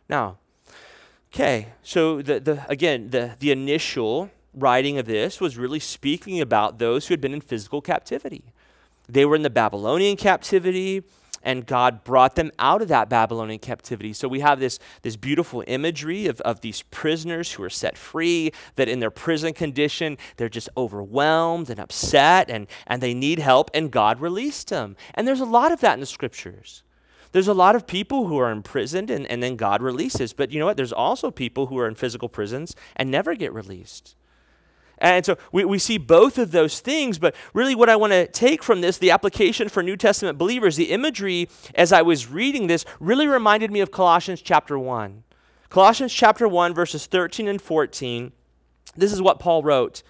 [0.09, 0.39] Now,
[1.33, 6.79] okay, so the, the, again, the, the initial writing of this was really speaking about
[6.79, 8.43] those who had been in physical captivity.
[9.09, 11.03] They were in the Babylonian captivity
[11.43, 14.13] and God brought them out of that Babylonian captivity.
[14.13, 18.53] So we have this, this beautiful imagery of, of these prisoners who are set free,
[18.77, 23.71] that in their prison condition, they're just overwhelmed and upset and, and they need help,
[23.75, 24.97] and God released them.
[25.15, 26.83] And there's a lot of that in the scriptures.
[27.33, 30.33] There's a lot of people who are imprisoned and, and then God releases.
[30.33, 30.77] But you know what?
[30.77, 34.17] There's also people who are in physical prisons and never get released.
[34.99, 38.27] And so we, we see both of those things, but really what I want to
[38.27, 42.67] take from this, the application for New Testament believers, the imagery as I was reading
[42.67, 45.25] this really reminded me of Colossians chapter 1.
[45.69, 48.33] Colossians chapter 1, verses 13 and 14.
[48.97, 50.03] This is what Paul wrote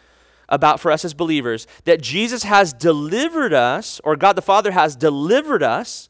[0.49, 4.97] about for us as believers that Jesus has delivered us, or God the Father has
[4.97, 6.09] delivered us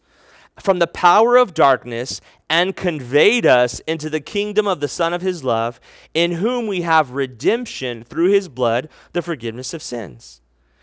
[0.61, 5.23] from the power of darkness and conveyed us into the kingdom of the Son of
[5.23, 5.81] his love,
[6.15, 10.41] in whom we have redemption through his blood, the forgiveness of sins.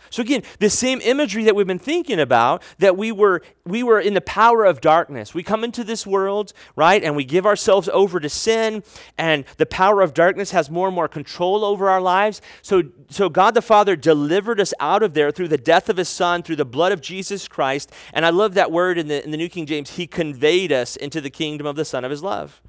[0.10, 4.00] So again, the same imagery that we've been thinking about that we were we were
[4.00, 5.34] in the power of darkness.
[5.34, 7.04] We come into this world, right?
[7.04, 8.84] And we give ourselves over to sin
[9.18, 12.42] and the power of darkness has more and more control over our lives.
[12.62, 16.10] So so God the Father delivered us out of there through the death of his
[16.10, 17.92] son, through the blood of Jesus Christ.
[18.14, 20.96] And I love that word in the in the New King James, he conveyed us
[20.96, 22.62] into the kingdom of the son of his love.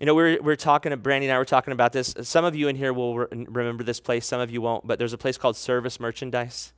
[0.00, 2.14] You know, we're, we're talking, Brandy and I were talking about this.
[2.22, 4.98] Some of you in here will re- remember this place, some of you won't, but
[4.98, 6.72] there's a place called Service Merchandise.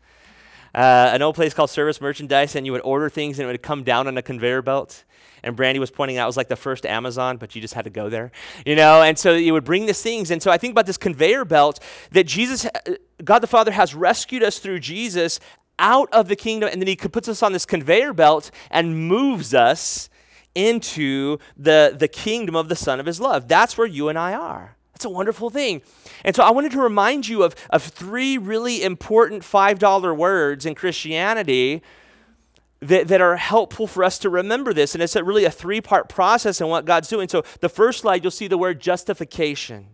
[0.75, 3.63] Uh, an old place called Service Merchandise, and you would order things and it would
[3.63, 5.05] come down on a conveyor belt.
[5.43, 7.85] And Brandy was pointing out it was like the first Amazon, but you just had
[7.85, 8.31] to go there,
[8.65, 9.03] you know.
[9.03, 10.31] And so you would bring these things.
[10.31, 11.81] And so I think about this conveyor belt
[12.13, 12.71] that Jesus, uh,
[13.25, 15.41] God the Father, has rescued us through Jesus
[15.79, 19.55] out of the kingdom, and then He puts us on this conveyor belt and moves
[19.55, 20.10] us
[20.55, 23.49] into the, the kingdom of the Son of His love.
[23.49, 24.77] That's where you and I are.
[24.93, 25.83] That's a wonderful thing.
[26.25, 30.75] And so I wanted to remind you of, of three really important $5 words in
[30.75, 31.83] Christianity
[32.81, 34.95] that, that are helpful for us to remember this.
[34.95, 37.29] And it's a, really a three part process in what God's doing.
[37.29, 39.87] So the first slide, you'll see the word justification.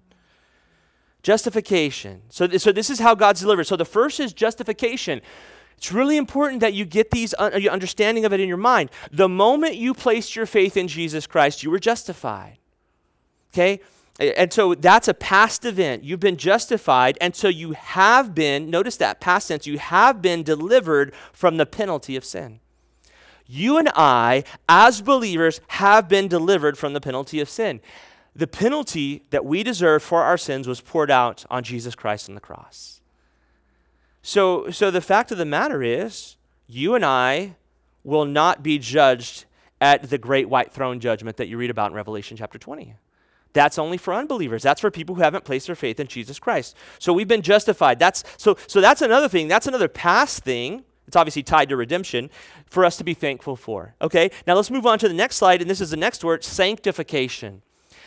[1.23, 2.23] Justification.
[2.29, 3.65] So, th- so this is how God's delivered.
[3.65, 5.21] So the first is justification.
[5.77, 8.91] It's really important that you get these uh, understanding of it in your mind.
[9.11, 12.59] The moment you placed your faith in Jesus Christ, you were justified.
[13.53, 13.81] Okay?
[14.19, 16.03] And so that's a past event.
[16.03, 20.43] You've been justified, and so you have been, notice that past tense, you have been
[20.43, 22.61] delivered from the penalty of sin.
[23.47, 27.81] You and I, as believers, have been delivered from the penalty of sin.
[28.35, 32.35] The penalty that we deserve for our sins was poured out on Jesus Christ on
[32.35, 32.96] the cross.
[34.27, 36.37] So, so the fact of the matter is,
[36.67, 37.55] you and I
[38.03, 39.45] will not be judged
[39.81, 42.97] at the great white throne judgment that you read about in Revelation chapter 20.
[43.53, 44.65] That's only for unbelievers.
[44.65, 46.75] That's for people who haven't placed their faith in Jesus Christ.
[46.99, 48.01] So we've been justified.
[48.01, 49.47] That's so so that's another thing.
[49.47, 50.83] That's another past thing.
[51.07, 52.29] It's obviously tied to redemption
[52.69, 53.95] for us to be thankful for.
[54.03, 54.33] Okay?
[54.45, 57.63] Now let's move on to the next slide and this is the next word, sanctification.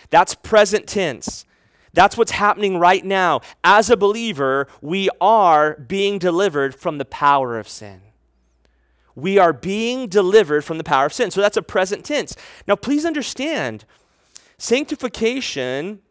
[0.10, 1.46] That's present tense.
[1.94, 3.42] That's what's happening right now.
[3.64, 8.02] As a believer, we are being delivered from the power of sin.
[9.16, 11.32] We are being delivered from the power of sin.
[11.32, 12.36] So that's a present tense.
[12.68, 13.86] Now, please understand
[14.58, 16.02] sanctification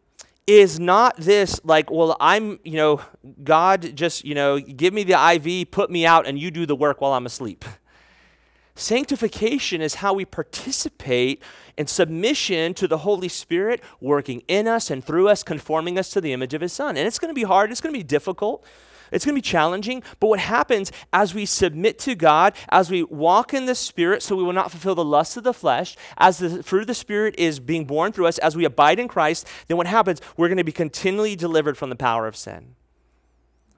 [0.47, 3.01] is not this like, well, I'm, you know,
[3.43, 6.75] God just, you know, give me the IV, put me out, and you do the
[6.75, 7.65] work while I'm asleep.
[8.79, 11.43] Sanctification is how we participate
[11.77, 16.21] in submission to the Holy Spirit working in us and through us, conforming us to
[16.21, 16.95] the image of His Son.
[16.95, 18.65] And it's going to be hard, it's going to be difficult.
[19.11, 23.01] It's going to be challenging, but what happens as we submit to God, as we
[23.01, 26.37] walk in the Spirit, so we will not fulfill the lust of the flesh, as
[26.37, 29.47] the fruit of the Spirit is being borne through us, as we abide in Christ,
[29.67, 30.21] then what happens?
[30.37, 32.75] We're going to be continually delivered from the power of sin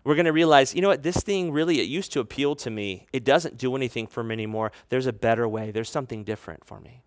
[0.04, 2.70] we're going to realize, you know what, this thing really, it used to appeal to
[2.70, 3.06] me.
[3.14, 4.72] It doesn't do anything for me anymore.
[4.90, 7.04] There's a better way, there's something different for me.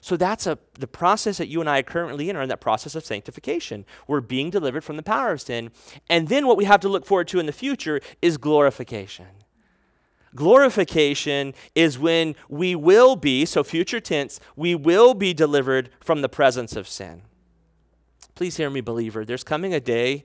[0.00, 2.60] So that's a, the process that you and I are currently in, are in that
[2.60, 3.84] process of sanctification.
[4.06, 5.72] We're being delivered from the power of sin.
[6.08, 9.26] And then what we have to look forward to in the future is glorification.
[10.36, 16.28] Glorification is when we will be, so future tense, we will be delivered from the
[16.28, 17.22] presence of sin.
[18.36, 19.24] Please hear me, believer.
[19.24, 20.24] There's coming a day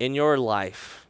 [0.00, 1.01] in your life,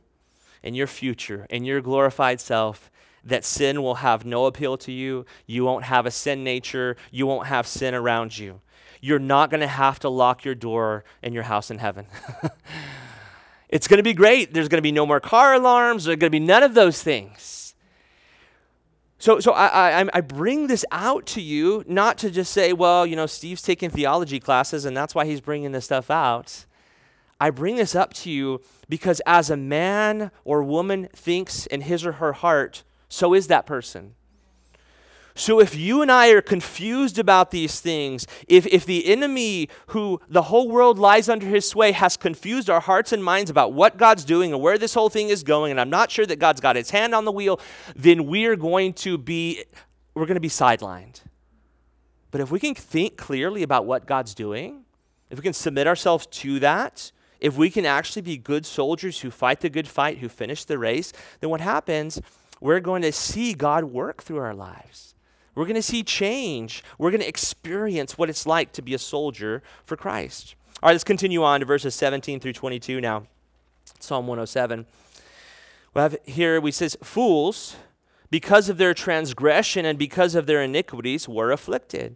[0.62, 2.90] in your future, in your glorified self,
[3.24, 5.24] that sin will have no appeal to you.
[5.46, 6.96] You won't have a sin nature.
[7.10, 8.60] You won't have sin around you.
[9.00, 12.06] You're not going to have to lock your door in your house in heaven.
[13.68, 14.54] it's going to be great.
[14.54, 16.04] There's going to be no more car alarms.
[16.04, 17.74] There's going to be none of those things.
[19.18, 23.06] So, so I, I, I bring this out to you not to just say, well,
[23.06, 26.66] you know, Steve's taking theology classes and that's why he's bringing this stuff out.
[27.40, 32.04] I bring this up to you because as a man or woman thinks in his
[32.04, 34.14] or her heart, so is that person.
[35.34, 40.20] So if you and I are confused about these things, if, if the enemy who
[40.28, 43.96] the whole world lies under his sway has confused our hearts and minds about what
[43.96, 46.60] God's doing and where this whole thing is going, and I'm not sure that God's
[46.60, 47.60] got his hand on the wheel,
[47.96, 49.64] then we're going to be
[50.12, 51.22] we're going to be sidelined.
[52.30, 54.84] But if we can think clearly about what God's doing,
[55.30, 57.10] if we can submit ourselves to that,
[57.42, 60.78] if we can actually be good soldiers who fight the good fight, who finish the
[60.78, 62.22] race, then what happens
[62.60, 65.16] we're going to see God work through our lives.
[65.56, 66.84] We're going to see change.
[66.96, 70.54] We're going to experience what it's like to be a soldier for Christ.
[70.80, 73.24] All right, let's continue on to verses 17 through 22 now.
[73.98, 74.86] Psalm 107.
[75.92, 77.74] We have here, we says, Fools,
[78.30, 82.14] because of their transgression and because of their iniquities, were afflicted.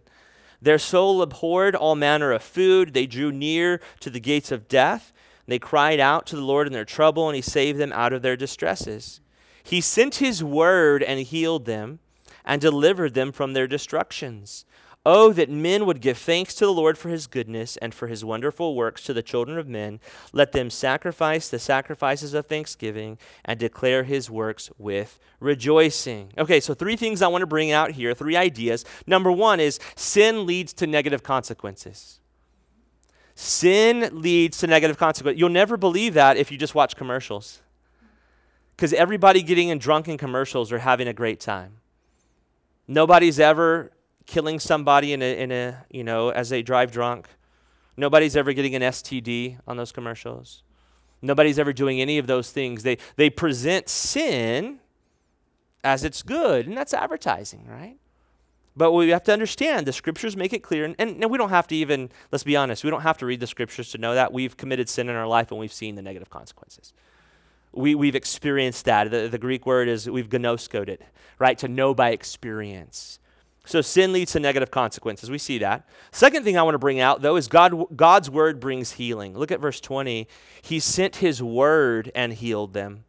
[0.61, 2.93] Their soul abhorred all manner of food.
[2.93, 5.13] They drew near to the gates of death.
[5.47, 8.21] They cried out to the Lord in their trouble, and he saved them out of
[8.21, 9.21] their distresses.
[9.63, 11.99] He sent his word and healed them
[12.43, 14.65] and delivered them from their destructions.
[15.09, 18.25] Oh, that men would give thanks to the Lord for his goodness and for his
[18.25, 20.01] wonderful works to the children of men.
[20.33, 26.33] Let them sacrifice the sacrifices of thanksgiving and declare his works with rejoicing.
[26.37, 28.83] Okay, so three things I want to bring out here, three ideas.
[29.07, 32.19] Number one is sin leads to negative consequences.
[33.33, 35.39] Sin leads to negative consequences.
[35.39, 37.61] You'll never believe that if you just watch commercials
[38.75, 41.77] because everybody getting in drunken commercials are having a great time.
[42.89, 43.91] Nobody's ever
[44.27, 47.27] killing somebody in a, in a you know as they drive drunk.
[47.97, 50.61] Nobody's ever getting an STD on those commercials.
[51.21, 52.83] Nobody's ever doing any of those things.
[52.83, 54.79] They they present sin
[55.83, 57.97] as it's good, and that's advertising, right?
[58.75, 61.65] But we have to understand the scriptures make it clear, and, and, we don't have
[61.69, 64.31] to even, let's be honest, we don't have to read the scriptures to know that.
[64.31, 66.93] We've committed sin in our life and we've seen the negative consequences
[67.77, 69.11] we, we've experienced that.
[69.11, 71.01] The, the Greek word is we've gnoskoed it,
[71.39, 71.57] right?
[71.59, 73.19] To know by experience.
[73.67, 75.29] So sin leads to negative consequences.
[75.29, 75.85] We see that.
[76.11, 79.37] Second thing I want to bring out, though, is God, God's word brings healing.
[79.37, 80.25] Look at verse 20.
[80.61, 83.03] He sent his word and healed them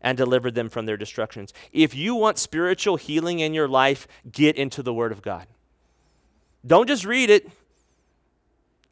[0.00, 1.52] and delivered them from their destructions.
[1.72, 5.48] If you want spiritual healing in your life, get into the word of God.
[6.64, 7.50] Don't just read it,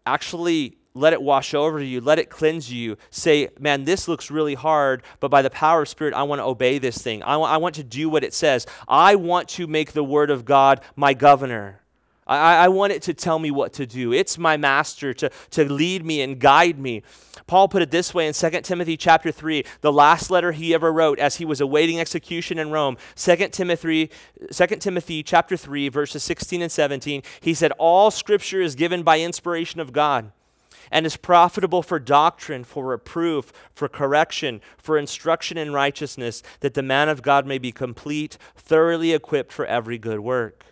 [0.04, 2.96] actually let it wash over you, let it cleanse you.
[3.10, 6.44] Say, man, this looks really hard, but by the power of Spirit, I want to
[6.44, 7.22] obey this thing.
[7.22, 8.66] I, w- I want to do what it says.
[8.86, 11.80] I want to make the Word of God my governor.
[12.26, 14.12] I, I want it to tell me what to do.
[14.12, 17.02] It's my master to, to lead me and guide me.
[17.46, 20.92] Paul put it this way in 2 Timothy chapter 3, the last letter he ever
[20.92, 22.96] wrote as he was awaiting execution in Rome.
[23.16, 24.10] 2 Timothy,
[24.52, 27.22] 2 Timothy chapter 3, verses 16 and 17.
[27.40, 30.32] He said, All scripture is given by inspiration of God
[30.92, 36.82] and is profitable for doctrine, for reproof, for correction, for instruction in righteousness, that the
[36.82, 40.66] man of God may be complete, thoroughly equipped for every good work.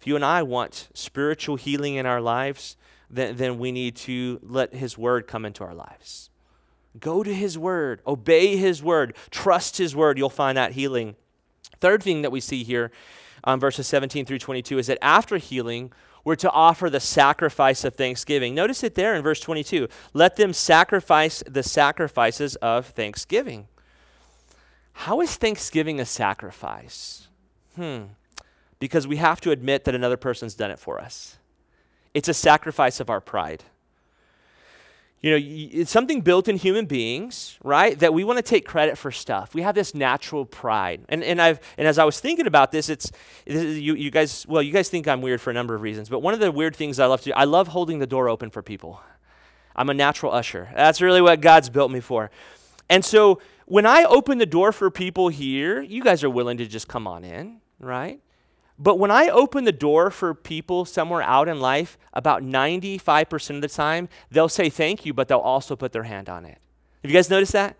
[0.00, 2.76] If you and I want spiritual healing in our lives,
[3.10, 6.30] then, then we need to let His word come into our lives.
[6.98, 10.18] Go to His word, obey His word, trust His word.
[10.18, 11.16] You'll find that healing.
[11.80, 12.92] Third thing that we see here,
[13.42, 15.92] um, verses 17 through 22, is that after healing,
[16.26, 18.52] we're to offer the sacrifice of thanksgiving.
[18.52, 19.86] Notice it there in verse 22.
[20.12, 23.68] Let them sacrifice the sacrifices of thanksgiving.
[24.92, 27.28] How is thanksgiving a sacrifice?
[27.76, 28.06] Hmm.
[28.80, 31.36] Because we have to admit that another person's done it for us.
[32.12, 33.62] It's a sacrifice of our pride
[35.26, 37.98] you know, it's something built in human beings, right?
[37.98, 39.56] That we want to take credit for stuff.
[39.56, 41.04] We have this natural pride.
[41.08, 43.10] And, and, I've, and as I was thinking about this, it's,
[43.44, 45.82] this is, you, you guys, well, you guys think I'm weird for a number of
[45.82, 48.06] reasons, but one of the weird things I love to do, I love holding the
[48.06, 49.00] door open for people.
[49.74, 50.70] I'm a natural usher.
[50.76, 52.30] That's really what God's built me for.
[52.88, 56.66] And so when I open the door for people here, you guys are willing to
[56.66, 58.20] just come on in, right?
[58.78, 63.62] But when I open the door for people somewhere out in life, about 95% of
[63.62, 66.58] the time, they'll say thank you, but they'll also put their hand on it.
[67.02, 67.76] Have you guys noticed that?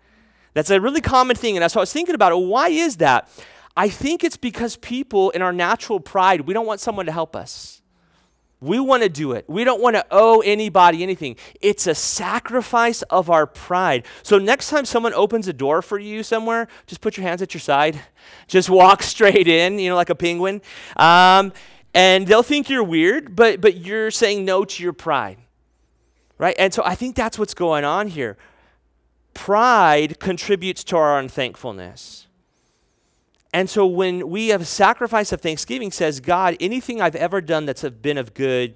[0.53, 1.55] That's a really common thing.
[1.55, 2.39] And that's what I was thinking about it.
[2.39, 3.29] Why is that?
[3.75, 7.35] I think it's because people, in our natural pride, we don't want someone to help
[7.35, 7.83] us.
[8.59, 9.45] We want to do it.
[9.47, 11.35] We don't want to owe anybody anything.
[11.61, 14.05] It's a sacrifice of our pride.
[14.23, 17.53] So, next time someone opens a door for you somewhere, just put your hands at
[17.53, 17.99] your side.
[18.47, 20.61] Just walk straight in, you know, like a penguin.
[20.95, 21.53] Um,
[21.93, 25.37] and they'll think you're weird, but, but you're saying no to your pride.
[26.39, 26.55] Right?
[26.57, 28.37] And so, I think that's what's going on here.
[29.35, 32.26] Pride contributes to our unthankfulness.
[33.53, 37.65] And so when we have a sacrifice of thanksgiving says, God, anything I've ever done
[37.65, 38.75] that's been of good,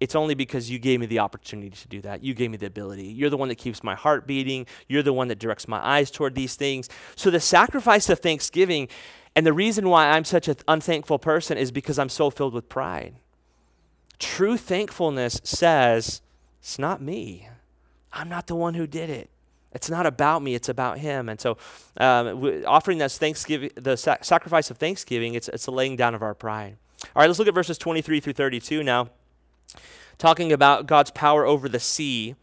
[0.00, 2.24] it's only because you gave me the opportunity to do that.
[2.24, 3.06] You gave me the ability.
[3.06, 4.66] You're the one that keeps my heart beating.
[4.88, 6.88] You're the one that directs my eyes toward these things.
[7.14, 8.88] So the sacrifice of thanksgiving,
[9.36, 12.68] and the reason why I'm such an unthankful person is because I'm so filled with
[12.68, 13.14] pride.
[14.18, 16.20] True thankfulness says,
[16.60, 17.48] it's not me.
[18.12, 19.30] I'm not the one who did it.
[19.74, 21.28] It's not about me, it's about him.
[21.28, 21.56] And so
[21.96, 26.22] um, offering this thanksgiving, the sa- sacrifice of thanksgiving, it's, it's a laying down of
[26.22, 26.76] our pride.
[27.16, 29.08] All right, let's look at verses 23 through 32 now,
[30.18, 32.34] talking about God's power over the sea.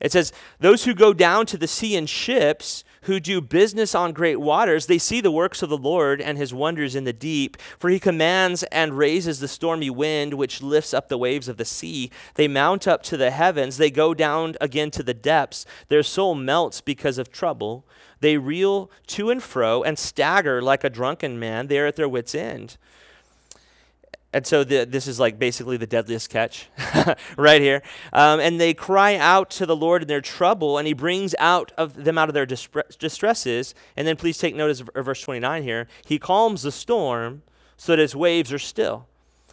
[0.00, 4.12] It says, Those who go down to the sea in ships who do business on
[4.12, 7.56] great waters, they see the works of the Lord and his wonders in the deep.
[7.78, 11.64] For he commands and raises the stormy wind, which lifts up the waves of the
[11.64, 12.10] sea.
[12.34, 15.66] They mount up to the heavens, they go down again to the depths.
[15.88, 17.86] Their soul melts because of trouble.
[18.20, 21.68] They reel to and fro and stagger like a drunken man.
[21.68, 22.76] They are at their wits' end.
[24.32, 26.68] And so the, this is like basically the deadliest catch
[27.36, 27.82] right here.
[28.12, 31.72] Um, and they cry out to the Lord in their trouble, and He brings out
[31.76, 33.74] of them out of their distresses.
[33.96, 35.88] And then please take notice of verse 29 here.
[36.06, 37.42] He calms the storm
[37.76, 39.08] so that its waves are still.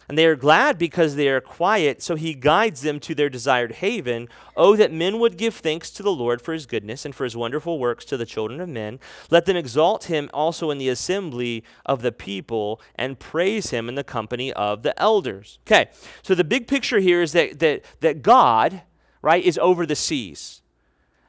[0.08, 3.72] And they are glad because they are quiet, so he guides them to their desired
[3.72, 4.28] haven.
[4.56, 7.36] Oh, that men would give thanks to the Lord for his goodness and for his
[7.36, 9.00] wonderful works to the children of men.
[9.30, 13.96] Let them exalt him also in the assembly of the people and praise him in
[13.96, 15.58] the company of the elders.
[15.66, 15.90] Okay,
[16.22, 18.82] so the big picture here is that, that, that God,
[19.20, 20.62] right, is over the seas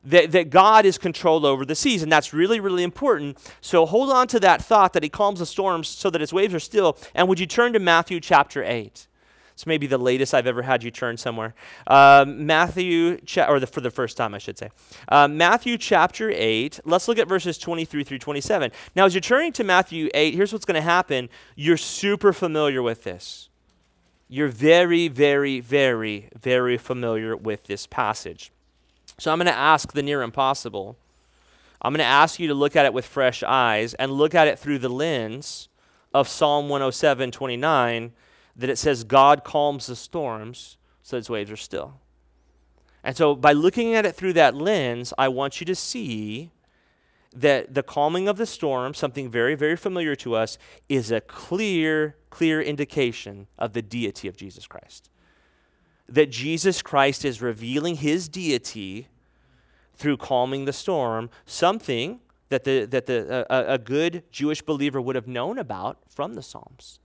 [0.04, 3.38] that, that God is controlled over the seas, and that's really, really important.
[3.62, 6.54] So hold on to that thought that He calms the storms so that its waves
[6.54, 6.97] are still.
[7.14, 9.08] And would you turn to Matthew chapter 8?
[9.60, 11.54] It's maybe the latest I've ever had you turn somewhere.
[11.86, 14.70] Um, Matthew, cha- or the, for the first time, I should say.
[15.10, 16.80] Um, Matthew chapter 8.
[16.86, 18.72] Let's look at verses 23 through 27.
[18.95, 21.28] Now, as you're turning to Matthew 8, here's what's going to happen.
[21.58, 23.50] You're super familiar with this.
[24.30, 28.54] You're very, very, very, very familiar with this passage.
[29.20, 30.97] So I'm going to ask the near impossible.
[31.82, 34.47] I'm going to ask you to look at it with fresh eyes and look at
[34.47, 35.67] it through the lens
[36.13, 38.13] of Psalm 107 29
[38.55, 41.99] that it says, God calms the storms so its waves are still.
[43.03, 46.51] And so, by looking at it through that lens, I want you to see
[47.34, 50.57] that the calming of the storm, something very, very familiar to us,
[50.89, 55.09] is a clear, clear indication of the deity of Jesus Christ
[56.14, 59.07] that Jesus Christ is revealing his deity
[59.95, 65.16] through calming the storm, something that, the, that the, a, a good Jewish believer would
[65.16, 66.99] have known about from the Psalms.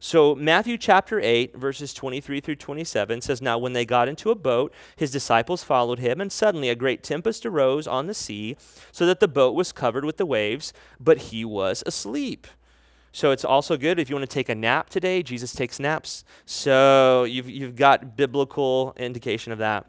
[0.00, 4.36] So, Matthew chapter 8, verses 23 through 27 says, Now when they got into a
[4.36, 8.56] boat, his disciples followed him, and suddenly a great tempest arose on the sea,
[8.92, 12.46] so that the boat was covered with the waves, but he was asleep.
[13.12, 15.22] So it's also good if you want to take a nap today.
[15.22, 16.24] Jesus takes naps.
[16.44, 19.86] So you've, you've got biblical indication of that.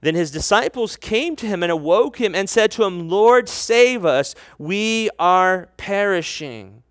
[0.00, 4.04] Then his disciples came to him and awoke him and said to him, Lord, save
[4.04, 4.34] us.
[4.58, 6.82] We are perishing.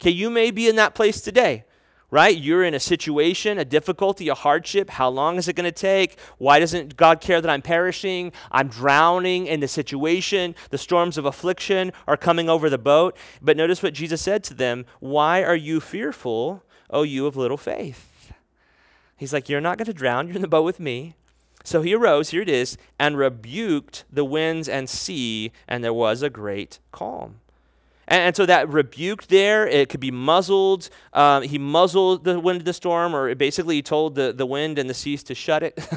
[0.00, 1.64] Okay, you may be in that place today
[2.10, 2.36] right?
[2.36, 4.90] You're in a situation, a difficulty, a hardship.
[4.90, 6.18] How long is it going to take?
[6.38, 8.32] Why doesn't God care that I'm perishing?
[8.50, 10.54] I'm drowning in the situation.
[10.70, 13.16] The storms of affliction are coming over the boat.
[13.42, 17.58] But notice what Jesus said to them Why are you fearful, O you of little
[17.58, 18.32] faith?
[19.16, 20.26] He's like, You're not going to drown.
[20.26, 21.14] You're in the boat with me.
[21.64, 26.22] So he arose, here it is, and rebuked the winds and sea, and there was
[26.22, 27.40] a great calm.
[28.08, 30.88] And, and so that rebuke there, it could be muzzled.
[31.12, 34.78] Um, he muzzled the wind of the storm, or basically he told the, the wind
[34.78, 35.78] and the seas to shut it.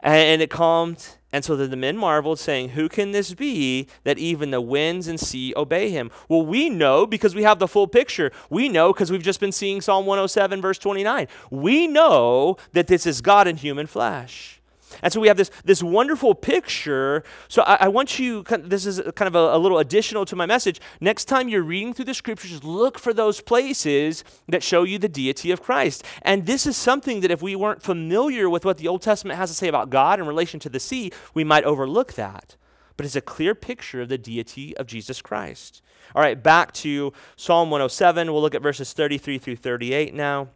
[0.00, 1.16] and, and it calmed.
[1.32, 5.18] And so the men marveled, saying, Who can this be that even the winds and
[5.18, 6.10] sea obey him?
[6.28, 8.30] Well, we know because we have the full picture.
[8.48, 11.26] We know because we've just been seeing Psalm 107, verse 29.
[11.50, 14.55] We know that this is God in human flesh.
[15.02, 17.24] And so we have this, this wonderful picture.
[17.48, 20.46] So I, I want you, this is kind of a, a, little additional to my
[20.46, 20.80] message.
[21.00, 25.08] Next time you're reading through the scriptures, look for those places that show you the
[25.08, 26.04] deity of Christ.
[26.22, 29.50] And this is something that if we weren't familiar with what the Old Testament has
[29.50, 32.56] to say about God in relation to the sea, we might overlook that.
[32.96, 35.82] But it's a clear picture of the deity of Jesus Christ.
[36.14, 38.32] All right, back to Psalm 107.
[38.32, 40.48] We'll look at verses 33 through 38 now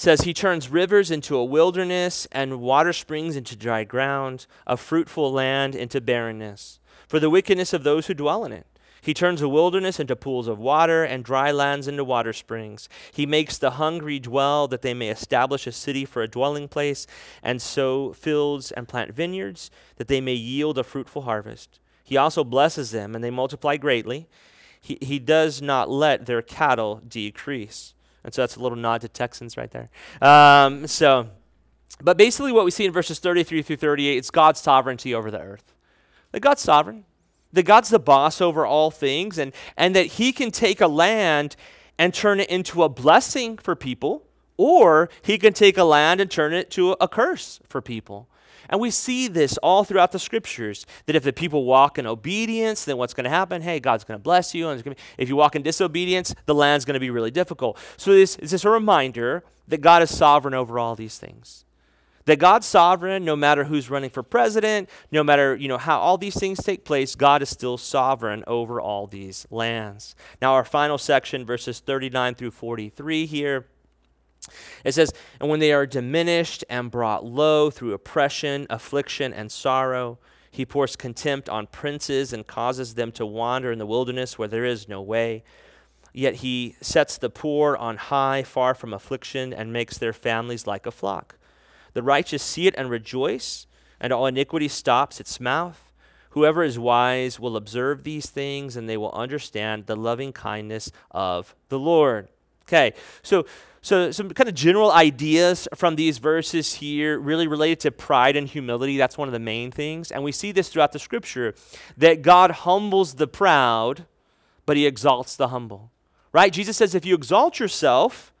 [0.00, 5.30] says he turns rivers into a wilderness and water springs into dry ground, a fruitful
[5.30, 8.66] land into barrenness, for the wickedness of those who dwell in it.
[9.02, 12.88] He turns a wilderness into pools of water and dry lands into water springs.
[13.12, 17.06] He makes the hungry dwell that they may establish a city for a dwelling place
[17.42, 21.78] and sow fields and plant vineyards that they may yield a fruitful harvest.
[22.02, 24.28] He also blesses them and they multiply greatly.
[24.80, 27.92] He, he does not let their cattle decrease.
[28.24, 29.90] And so that's a little nod to Texans right there.
[30.20, 31.28] Um, so,
[32.02, 35.40] but basically, what we see in verses 33 through 38 is God's sovereignty over the
[35.40, 35.74] earth.
[36.32, 37.04] That God's sovereign,
[37.52, 41.56] that God's the boss over all things, and, and that He can take a land
[41.98, 46.30] and turn it into a blessing for people, or He can take a land and
[46.30, 48.29] turn it to a curse for people.
[48.70, 52.84] And we see this all throughout the scriptures that if the people walk in obedience,
[52.84, 53.62] then what's going to happen?
[53.62, 54.68] Hey, God's going to bless you.
[54.68, 57.78] And if you walk in disobedience, the land's going to be really difficult.
[57.96, 61.64] So this is just a reminder that God is sovereign over all these things.
[62.26, 66.16] That God's sovereign, no matter who's running for president, no matter you know how all
[66.16, 70.14] these things take place, God is still sovereign over all these lands.
[70.40, 73.66] Now, our final section, verses 39 through 43 here.
[74.84, 80.18] It says, And when they are diminished and brought low through oppression, affliction, and sorrow,
[80.50, 84.64] he pours contempt on princes and causes them to wander in the wilderness where there
[84.64, 85.44] is no way.
[86.12, 90.86] Yet he sets the poor on high, far from affliction, and makes their families like
[90.86, 91.36] a flock.
[91.92, 93.66] The righteous see it and rejoice,
[94.00, 95.92] and all iniquity stops its mouth.
[96.30, 101.54] Whoever is wise will observe these things, and they will understand the loving kindness of
[101.68, 102.28] the Lord.
[102.64, 103.46] Okay, so
[103.82, 108.46] so, some kind of general ideas from these verses here, really related to pride and
[108.46, 108.98] humility.
[108.98, 110.12] That's one of the main things.
[110.12, 111.54] And we see this throughout the scripture
[111.96, 114.04] that God humbles the proud,
[114.66, 115.90] but he exalts the humble.
[116.32, 116.52] Right?
[116.52, 118.32] Jesus says, if you exalt yourself,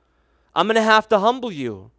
[0.54, 1.90] I'm going to have to humble you.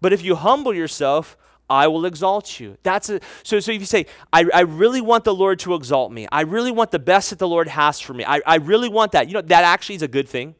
[0.00, 1.36] But if you humble yourself,
[1.68, 2.78] I will exalt you.
[2.82, 3.58] That's a, so.
[3.60, 6.70] So if you say, I, I really want the Lord to exalt me, I really
[6.70, 8.24] want the best that the Lord has for me.
[8.24, 9.26] I, I really want that.
[9.26, 10.54] You know that actually is a good thing.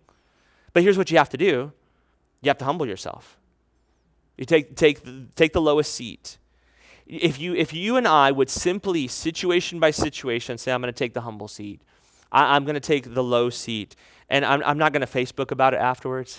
[0.72, 1.72] But here's what you have to do:
[2.47, 3.36] you have to humble yourself.
[4.36, 5.01] You take, take,
[5.34, 6.38] take the lowest seat.
[7.07, 10.99] If you, if you and I would simply, situation by situation, say, I'm going to
[10.99, 11.80] take the humble seat,
[12.30, 13.97] I, am going to take the low seat,
[14.28, 16.38] and I'm, I'm not going to Facebook about it afterwards.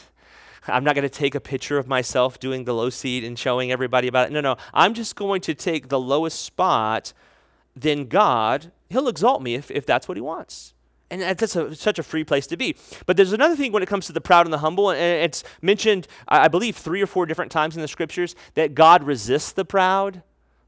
[0.65, 3.71] I'm not going to take a picture of myself doing the low seat and showing
[3.71, 4.33] everybody about it.
[4.33, 4.55] No, no.
[4.73, 7.13] I'm just going to take the lowest spot.
[7.75, 10.73] Then God, He'll exalt me if, if that's what He wants.
[11.09, 12.75] And that's a, such a free place to be.
[13.05, 15.43] But there's another thing when it comes to the proud and the humble, and it's
[15.61, 19.63] mentioned, I believe, three or four different times in the scriptures that God resists the
[19.63, 20.21] proud,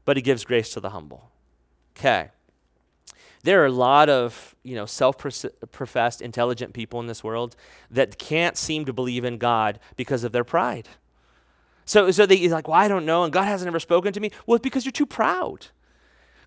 [0.06, 1.30] but he gives grace to the humble.
[1.94, 2.30] Okay.
[3.42, 7.54] There are a lot of, you know, self-professed intelligent people in this world
[7.90, 10.88] that can't seem to believe in God because of their pride.
[11.84, 14.30] So, so they like, well, I don't know, and God hasn't ever spoken to me.
[14.46, 15.66] Well, it's because you're too proud.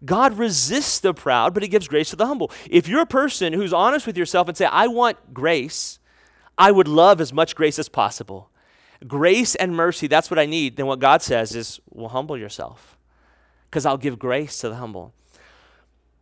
[0.06, 2.52] God resists the proud, but he gives grace to the humble.
[2.70, 6.00] If you're a person who's honest with yourself and say, I want grace,
[6.58, 8.50] I would love as much grace as possible.
[9.08, 10.78] Grace and mercy, that's what I need.
[10.78, 12.98] Then what God says is, well, humble yourself
[13.70, 15.14] because I'll give grace to the humble.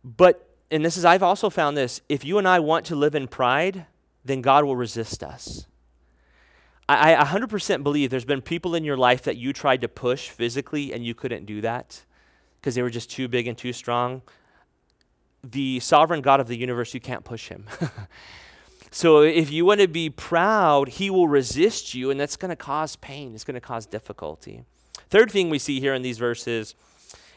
[0.04, 3.14] But, and this is, I've also found this if you and I want to live
[3.14, 3.86] in pride,
[4.24, 5.66] then God will resist us.
[6.88, 10.28] I, I 100% believe there's been people in your life that you tried to push
[10.30, 12.04] physically and you couldn't do that
[12.62, 14.22] because they were just too big and too strong.
[15.42, 17.66] The sovereign God of the universe, you can't push him.
[18.92, 22.56] so if you want to be proud, he will resist you, and that's going to
[22.56, 23.34] cause pain.
[23.34, 24.62] It's going to cause difficulty.
[25.10, 26.76] Third thing we see here in these verses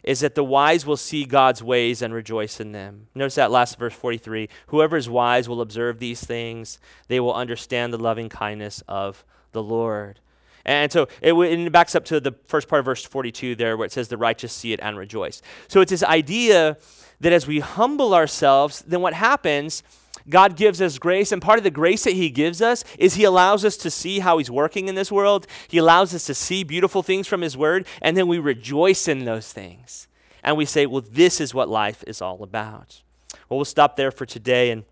[0.04, 3.08] is that the wise will see God's ways and rejoice in them.
[3.16, 7.92] Notice that last verse 43 Whoever is wise will observe these things, they will understand
[7.92, 10.20] the loving kindness of the Lord.
[10.66, 13.86] And so it, it backs up to the first part of verse 42 there where
[13.86, 15.42] it says, The righteous see it and rejoice.
[15.68, 16.78] So it's this idea
[17.20, 19.84] that as we humble ourselves, then what happens?
[20.28, 23.24] God gives us grace, and part of the grace that He gives us is He
[23.24, 25.46] allows us to see how He's working in this world.
[25.68, 29.26] He allows us to see beautiful things from His Word, and then we rejoice in
[29.26, 30.08] those things.
[30.44, 33.02] And we say, well, this is what life is all about.
[33.50, 34.84] Well, we'll stop there for today and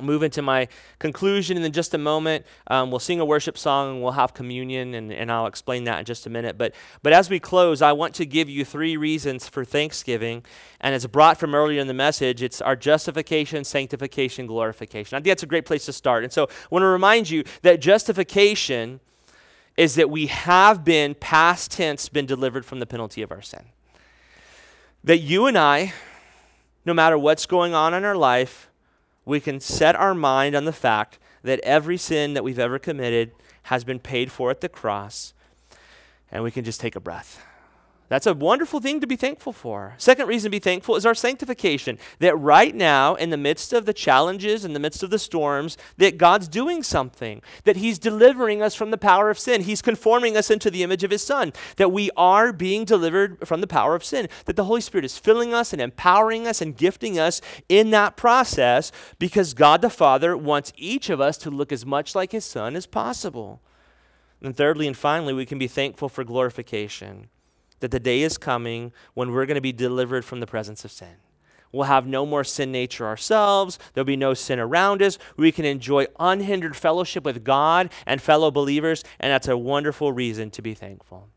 [0.00, 0.68] move into my
[0.98, 2.44] conclusion and in just a moment.
[2.66, 6.00] Um, we'll sing a worship song and we'll have communion and, and i'll explain that
[6.00, 6.58] in just a minute.
[6.58, 10.44] But, but as we close i want to give you three reasons for thanksgiving
[10.80, 12.42] and it's brought from earlier in the message.
[12.42, 15.16] It's our justification sanctification glorification.
[15.16, 16.24] I think that's a great place to start.
[16.24, 19.00] And so i want to remind you that justification
[19.76, 23.66] is that we have been past tense been delivered from the penalty of our sin.
[25.04, 25.92] That you and i
[26.84, 28.67] no matter what's going on in our life
[29.28, 33.30] we can set our mind on the fact that every sin that we've ever committed
[33.64, 35.34] has been paid for at the cross,
[36.32, 37.44] and we can just take a breath.
[38.08, 39.94] That's a wonderful thing to be thankful for.
[39.98, 41.98] Second reason to be thankful is our sanctification.
[42.20, 45.76] That right now, in the midst of the challenges, in the midst of the storms,
[45.98, 47.42] that God's doing something.
[47.64, 49.62] That He's delivering us from the power of sin.
[49.62, 51.52] He's conforming us into the image of His Son.
[51.76, 54.28] That we are being delivered from the power of sin.
[54.46, 58.16] That the Holy Spirit is filling us and empowering us and gifting us in that
[58.16, 62.46] process because God the Father wants each of us to look as much like His
[62.46, 63.60] Son as possible.
[64.40, 67.28] And thirdly and finally, we can be thankful for glorification
[67.80, 70.92] that the day is coming when we're going to be delivered from the presence of
[70.92, 71.16] sin.
[71.72, 73.78] We'll have no more sin nature ourselves.
[73.92, 75.18] There'll be no sin around us.
[75.36, 80.50] We can enjoy unhindered fellowship with God and fellow believers, and that's a wonderful reason
[80.52, 81.28] to be thankful.